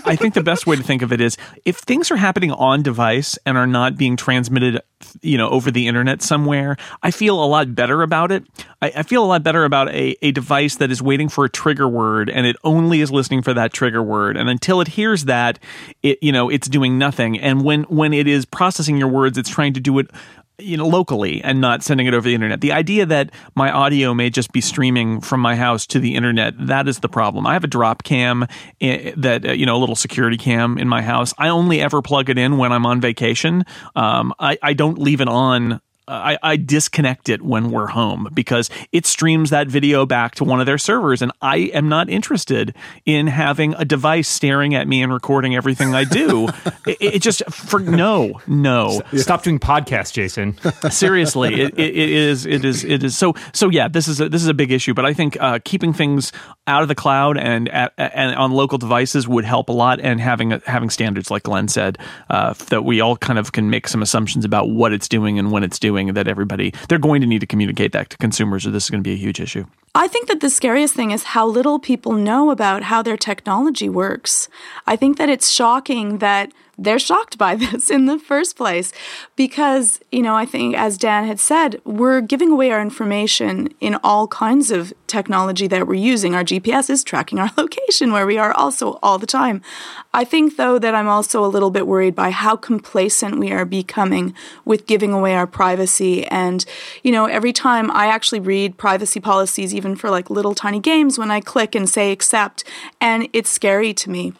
I 0.06 0.16
think 0.16 0.36
the 0.36 0.44
best 0.44 0.68
way 0.68 0.76
to 0.76 0.84
think 0.84 1.02
of 1.02 1.12
it 1.12 1.20
is 1.20 1.36
if 1.66 1.78
things 1.78 2.12
are 2.12 2.16
happening 2.16 2.52
on 2.52 2.84
device 2.84 3.40
and 3.46 3.58
are 3.58 3.68
not 3.68 3.98
being 3.98 4.16
transmitted 4.16 4.82
you 5.22 5.38
know 5.38 5.50
over 5.50 5.72
the 5.72 5.88
internet 5.88 6.22
somewhere 6.22 6.78
i 7.04 7.12
feel 7.12 7.44
a 7.44 7.46
lot 7.46 7.76
better 7.76 8.02
about 8.02 8.32
it 8.32 8.44
i, 8.82 8.92
I 8.98 9.04
feel 9.04 9.24
a 9.24 9.28
lot 9.28 9.44
better 9.44 9.64
about 9.64 9.90
a, 9.90 10.16
a 10.22 10.32
device 10.32 10.76
that 10.78 10.92
is 10.92 11.02
waiting 11.02 11.30
for 11.30 11.46
a 11.46 11.50
trigger 11.50 11.88
word 11.88 12.30
and 12.30 12.46
it 12.46 12.56
only 12.64 13.02
is 13.02 13.12
listening 13.12 13.42
for 13.42 13.54
that 13.54 13.74
trigger 13.74 14.04
word. 14.04 14.38
And 14.38 14.50
until 14.50 14.82
it 14.82 14.90
hears 14.90 15.26
that 15.26 15.60
it 16.04 16.20
you 16.22 16.32
know 16.32 16.50
it's 16.50 16.68
doing 16.68 16.98
nothing. 16.98 17.40
And 17.40 17.64
when 17.64 17.84
when 17.84 18.14
it 18.14 18.28
is 18.28 18.46
processing 18.46 18.98
your 18.98 19.08
words 19.08 19.38
it's 19.38 19.50
trying 19.50 19.74
to 19.74 19.80
do 19.80 19.98
it 20.00 20.10
you 20.58 20.78
know 20.78 20.88
locally 20.88 21.44
and 21.44 21.60
not 21.60 21.84
sending 21.84 22.08
it 22.08 22.14
over 22.14 22.28
the 22.28 22.36
internet. 22.36 22.62
The 22.62 22.72
idea 22.72 23.06
that 23.06 23.32
my 23.56 23.72
audio 23.72 24.14
may 24.14 24.30
just 24.30 24.52
be 24.52 24.62
streaming 24.62 25.20
from 25.20 25.42
my 25.42 25.56
house 25.56 25.86
to 25.88 26.00
the 26.00 26.16
internet 26.16 26.54
that 26.68 26.88
is 26.88 27.00
the 27.00 27.10
problem. 27.10 27.46
I 27.46 27.54
have 27.54 27.64
a 27.64 27.68
Dropcam 27.68 28.50
eh, 28.82 29.12
that 29.18 29.46
uh, 29.46 29.52
you 29.52 29.66
know 29.66 29.76
a 29.76 29.80
little 29.80 29.96
security 29.96 30.38
cam 30.38 30.78
in 30.78 30.88
my 30.88 31.02
house. 31.02 31.34
I 31.38 31.50
only 31.50 31.82
ever 31.82 32.02
plug 32.02 32.30
it 32.30 32.38
in 32.38 32.58
when 32.58 32.72
i'm 32.72 32.86
on 32.86 33.02
vacation. 33.02 33.66
Um, 33.96 34.34
I, 34.40 34.58
I 34.62 34.74
don't 34.74 34.98
leave 34.98 35.22
it 35.22 35.28
on 35.28 35.82
I, 36.08 36.38
I, 36.44 36.56
disconnect 36.58 37.30
it 37.30 37.42
when 37.42 37.72
we're 37.72 37.88
home 37.88 38.30
because 38.34 38.70
it 38.92 39.06
streams 39.06 39.50
that 39.50 39.68
video 39.68 40.06
back 40.06 40.36
to 40.36 40.44
one 40.44 40.60
of 40.60 40.68
their 40.68 40.78
servers, 40.78 41.22
and 41.22 41.32
I 41.42 41.58
am 41.58 41.90
not 41.90 42.10
interested 42.10 42.76
in 43.06 43.26
having 43.28 43.74
a 43.76 43.86
device 43.86 44.28
staring 44.28 44.76
at 44.76 44.88
me 44.88 45.02
and 45.02 45.12
recording 45.12 45.56
everything 45.56 45.96
I 45.96 46.04
do. 46.04 46.48
it, 46.86 46.98
it, 47.02 47.22
just 47.22 47.44
for 47.52 47.80
no, 47.80 48.40
no. 48.46 49.02
Stop 49.16 49.44
doing 49.44 49.58
podcasts, 49.58 50.14
Jason. 50.14 50.58
Seriously, 50.92 51.62
it, 51.62 51.80
it 51.80 51.96
is, 51.96 52.46
it 52.46 52.64
is, 52.64 52.84
it 52.84 53.04
is. 53.04 53.18
So, 53.18 53.34
so 53.52 53.70
yeah, 53.70 53.88
this 53.88 54.08
is 54.08 54.22
a, 54.22 54.30
this 54.30 54.44
is 54.44 54.48
a 54.48 54.54
big 54.54 54.72
issue, 54.72 54.94
but 54.94 55.06
I 55.06 55.14
think 55.14 55.38
uh, 55.40 55.60
keeping 55.64 55.92
things 55.92 56.32
out 56.68 56.84
of 56.84 56.88
the 56.88 56.96
cloud 56.96 57.38
and 57.38 57.68
at, 57.70 57.94
and 57.98 58.36
on 58.36 58.52
local 58.52 58.78
devices 58.78 59.28
would 59.28 59.46
help 59.46 59.70
a 59.70 59.74
lot, 59.74 60.00
and 60.00 60.22
having 60.22 60.52
having 60.66 60.92
standards 60.92 61.32
like 61.32 61.44
Glenn 61.44 61.68
said 61.68 61.98
uh, 62.30 62.54
that 62.70 62.84
we 62.86 63.02
all 63.02 63.18
kind 63.18 63.40
of 63.40 63.54
can 63.54 63.72
make 63.72 63.88
some 63.88 64.04
assumptions 64.04 64.46
about 64.46 64.70
what 64.70 64.94
it's 64.94 65.08
doing 65.08 65.40
and 65.40 65.52
when 65.52 65.64
it's 65.64 65.80
doing 65.80 65.95
doing 65.96 66.14
that 66.14 66.28
everybody 66.28 66.74
they're 66.90 67.00
going 67.00 67.22
to 67.22 67.28
need 67.28 67.40
to 67.40 67.48
communicate 67.48 67.94
that 67.94 68.10
to 68.10 68.18
consumers 68.18 68.68
or 68.68 68.72
this 68.72 68.84
is 68.86 68.90
going 68.90 69.02
to 69.02 69.08
be 69.08 69.14
a 69.14 69.18
huge 69.18 69.40
issue. 69.40 69.66
I 69.98 70.10
think 70.10 70.28
that 70.28 70.42
the 70.42 70.50
scariest 70.50 70.94
thing 70.94 71.12
is 71.12 71.24
how 71.24 71.48
little 71.48 71.80
people 71.80 72.12
know 72.12 72.52
about 72.52 72.84
how 72.84 73.02
their 73.02 73.16
technology 73.16 73.88
works. 73.88 74.50
I 74.86 74.98
think 74.98 75.18
that 75.18 75.30
it's 75.30 75.50
shocking 75.50 76.18
that 76.18 76.52
they're 76.78 77.00
shocked 77.00 77.38
by 77.38 77.56
this 77.56 77.90
in 77.90 78.06
the 78.06 78.20
first 78.20 78.56
place 78.56 78.92
because, 79.36 80.00
you 80.12 80.22
know, 80.22 80.36
I 80.36 80.46
think, 80.46 80.76
as 80.76 80.98
Dan 80.98 81.26
had 81.26 81.40
said, 81.40 81.82
we're 81.86 82.22
giving 82.22 82.52
away 82.52 82.72
our 82.72 82.82
information 82.82 83.70
in 83.80 83.96
all 84.04 84.28
kinds 84.28 84.72
of 84.72 84.94
technology 85.08 85.68
that 85.68 85.88
we're 85.88 85.96
using. 85.96 86.36
Our 86.36 86.44
GPS 86.44 86.90
is 86.90 87.04
tracking 87.04 87.40
our 87.40 87.50
location 87.58 88.12
where 88.12 88.26
we 88.26 88.38
are 88.38 88.54
also 88.54 89.00
all 89.02 89.18
the 89.18 89.28
time. 89.28 89.62
I 90.14 90.24
think, 90.24 90.58
though, 90.58 90.80
that 90.80 90.96
I'm 90.96 91.08
also 91.08 91.44
a 91.44 91.48
little 91.48 91.72
bit 91.72 91.88
worried 91.88 92.16
by 92.16 92.32
how 92.32 92.56
complacent 92.56 93.40
we 93.40 93.52
are 93.52 93.66
becoming 93.66 94.34
with 94.64 94.88
giving 94.88 95.14
away 95.14 95.36
our 95.36 95.48
privacy. 95.48 96.26
And, 96.28 96.66
you 97.04 97.12
know, 97.12 97.26
every 97.26 97.54
time 97.54 97.92
I 97.92 98.08
actually 98.08 98.40
read 98.40 98.78
privacy 98.78 99.20
policies, 99.20 99.74
even 99.74 99.85
for 99.94 100.10
like 100.10 100.32
little 100.32 100.56
tiny 100.56 100.80
games, 100.80 101.20
when 101.20 101.30
I 101.30 101.42
click 101.42 101.76
and 101.76 101.88
say 101.88 102.12
accept, 102.12 102.64
and 103.00 103.28
it's 103.34 103.50
scary 103.50 103.94
to 103.94 104.10
me. 104.10 104.34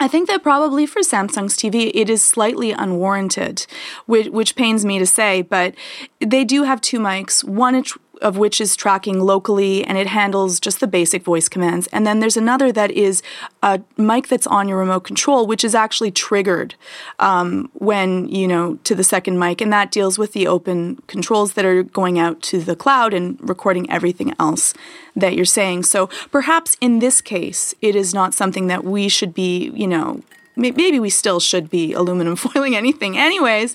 I 0.00 0.08
think 0.08 0.28
that 0.28 0.42
probably 0.42 0.86
for 0.86 1.00
Samsung's 1.00 1.56
TV, 1.56 1.92
it 1.94 2.10
is 2.10 2.22
slightly 2.22 2.72
unwarranted, 2.72 3.66
which, 4.06 4.26
which 4.28 4.56
pains 4.56 4.84
me 4.84 4.98
to 4.98 5.06
say, 5.06 5.42
but 5.42 5.74
they 6.20 6.44
do 6.44 6.64
have 6.64 6.80
two 6.80 6.98
mics, 6.98 7.44
one 7.44 7.76
of 8.24 8.38
which 8.38 8.58
is 8.58 8.74
tracking 8.74 9.20
locally 9.20 9.84
and 9.84 9.98
it 9.98 10.06
handles 10.06 10.58
just 10.58 10.80
the 10.80 10.86
basic 10.86 11.22
voice 11.22 11.46
commands. 11.46 11.86
And 11.88 12.06
then 12.06 12.20
there's 12.20 12.38
another 12.38 12.72
that 12.72 12.90
is 12.90 13.22
a 13.62 13.82
mic 13.98 14.28
that's 14.28 14.46
on 14.46 14.66
your 14.66 14.78
remote 14.78 15.04
control, 15.04 15.46
which 15.46 15.62
is 15.62 15.74
actually 15.74 16.10
triggered 16.10 16.74
um, 17.18 17.70
when, 17.74 18.26
you 18.28 18.48
know, 18.48 18.76
to 18.84 18.94
the 18.94 19.04
second 19.04 19.38
mic. 19.38 19.60
And 19.60 19.70
that 19.74 19.90
deals 19.90 20.18
with 20.18 20.32
the 20.32 20.46
open 20.46 20.96
controls 21.06 21.52
that 21.52 21.66
are 21.66 21.82
going 21.82 22.18
out 22.18 22.40
to 22.42 22.60
the 22.60 22.74
cloud 22.74 23.12
and 23.12 23.38
recording 23.46 23.88
everything 23.90 24.34
else 24.40 24.72
that 25.14 25.34
you're 25.34 25.44
saying. 25.44 25.82
So 25.82 26.06
perhaps 26.32 26.78
in 26.80 27.00
this 27.00 27.20
case, 27.20 27.74
it 27.82 27.94
is 27.94 28.14
not 28.14 28.32
something 28.32 28.68
that 28.68 28.84
we 28.84 29.10
should 29.10 29.34
be, 29.34 29.70
you 29.74 29.86
know, 29.86 30.22
maybe 30.56 30.98
we 30.98 31.10
still 31.10 31.40
should 31.40 31.68
be 31.68 31.92
aluminum 31.92 32.36
foiling 32.44 32.76
anything 32.76 33.18
anyways 33.18 33.74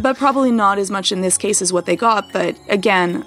but 0.00 0.16
probably 0.16 0.50
not 0.50 0.78
as 0.78 0.90
much 0.90 1.12
in 1.12 1.20
this 1.20 1.36
case 1.36 1.60
as 1.60 1.70
what 1.70 1.84
they 1.84 1.96
got 1.96 2.32
but 2.32 2.56
again 2.70 3.22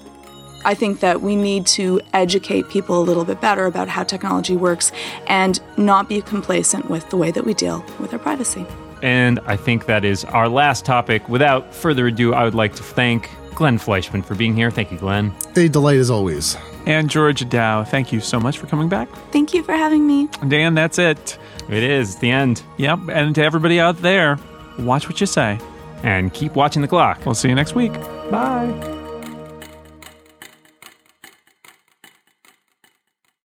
i 0.66 0.74
think 0.74 1.00
that 1.00 1.22
we 1.22 1.36
need 1.36 1.66
to 1.66 2.02
educate 2.14 2.68
people 2.70 3.00
a 3.00 3.04
little 3.04 3.26
bit 3.26 3.40
better 3.42 3.66
about 3.66 3.88
how 3.88 4.04
technology 4.04 4.56
works 4.56 4.92
and 5.28 5.60
not 5.78 6.08
be 6.10 6.22
complacent 6.22 6.90
with 6.90 7.10
the 7.10 7.18
way 7.18 7.32
that 7.32 7.46
we 7.46 7.54
deal 7.54 7.84
with 8.00 8.14
our 8.14 8.20
privacy 8.20 8.66
and 9.02 9.40
i 9.46 9.56
think 9.56 9.86
that 9.86 10.06
is 10.06 10.26
our 10.26 10.50
last 10.50 10.86
topic 10.86 11.28
without 11.30 11.74
further 11.74 12.08
ado 12.08 12.34
i 12.34 12.44
would 12.44 12.56
like 12.56 12.76
to 12.76 12.84
thank 12.84 13.30
glenn 13.56 13.78
fleishman 13.78 14.22
for 14.22 14.36
being 14.36 14.56
here 14.56 14.72
thank 14.72 14.92
you 14.92 14.98
glenn 14.98 15.34
a 15.56 15.68
delight 15.68 15.98
as 15.98 16.10
always 16.10 16.58
and 16.86 17.10
george 17.10 17.48
dow 17.50 17.84
thank 17.84 18.12
you 18.12 18.20
so 18.20 18.40
much 18.40 18.58
for 18.58 18.68
coming 18.68 18.90
back 18.90 19.10
thank 19.32 19.54
you 19.54 19.64
for 19.64 19.74
having 19.74 20.08
me 20.08 20.28
dan 20.48 20.74
that's 20.74 20.98
it 20.98 21.38
it 21.72 21.84
is 21.84 22.18
the 22.18 22.30
end. 22.30 22.62
Yep. 22.78 23.00
And 23.10 23.34
to 23.36 23.44
everybody 23.44 23.80
out 23.80 23.98
there, 23.98 24.38
watch 24.78 25.08
what 25.08 25.22
you 25.22 25.28
say. 25.28 25.60
And 26.04 26.34
keep 26.34 26.56
watching 26.56 26.82
the 26.82 26.88
clock. 26.88 27.26
We'll 27.26 27.36
see 27.36 27.50
you 27.50 27.56
next 27.56 27.76
week. 27.76 27.94
Bye. 28.30 29.01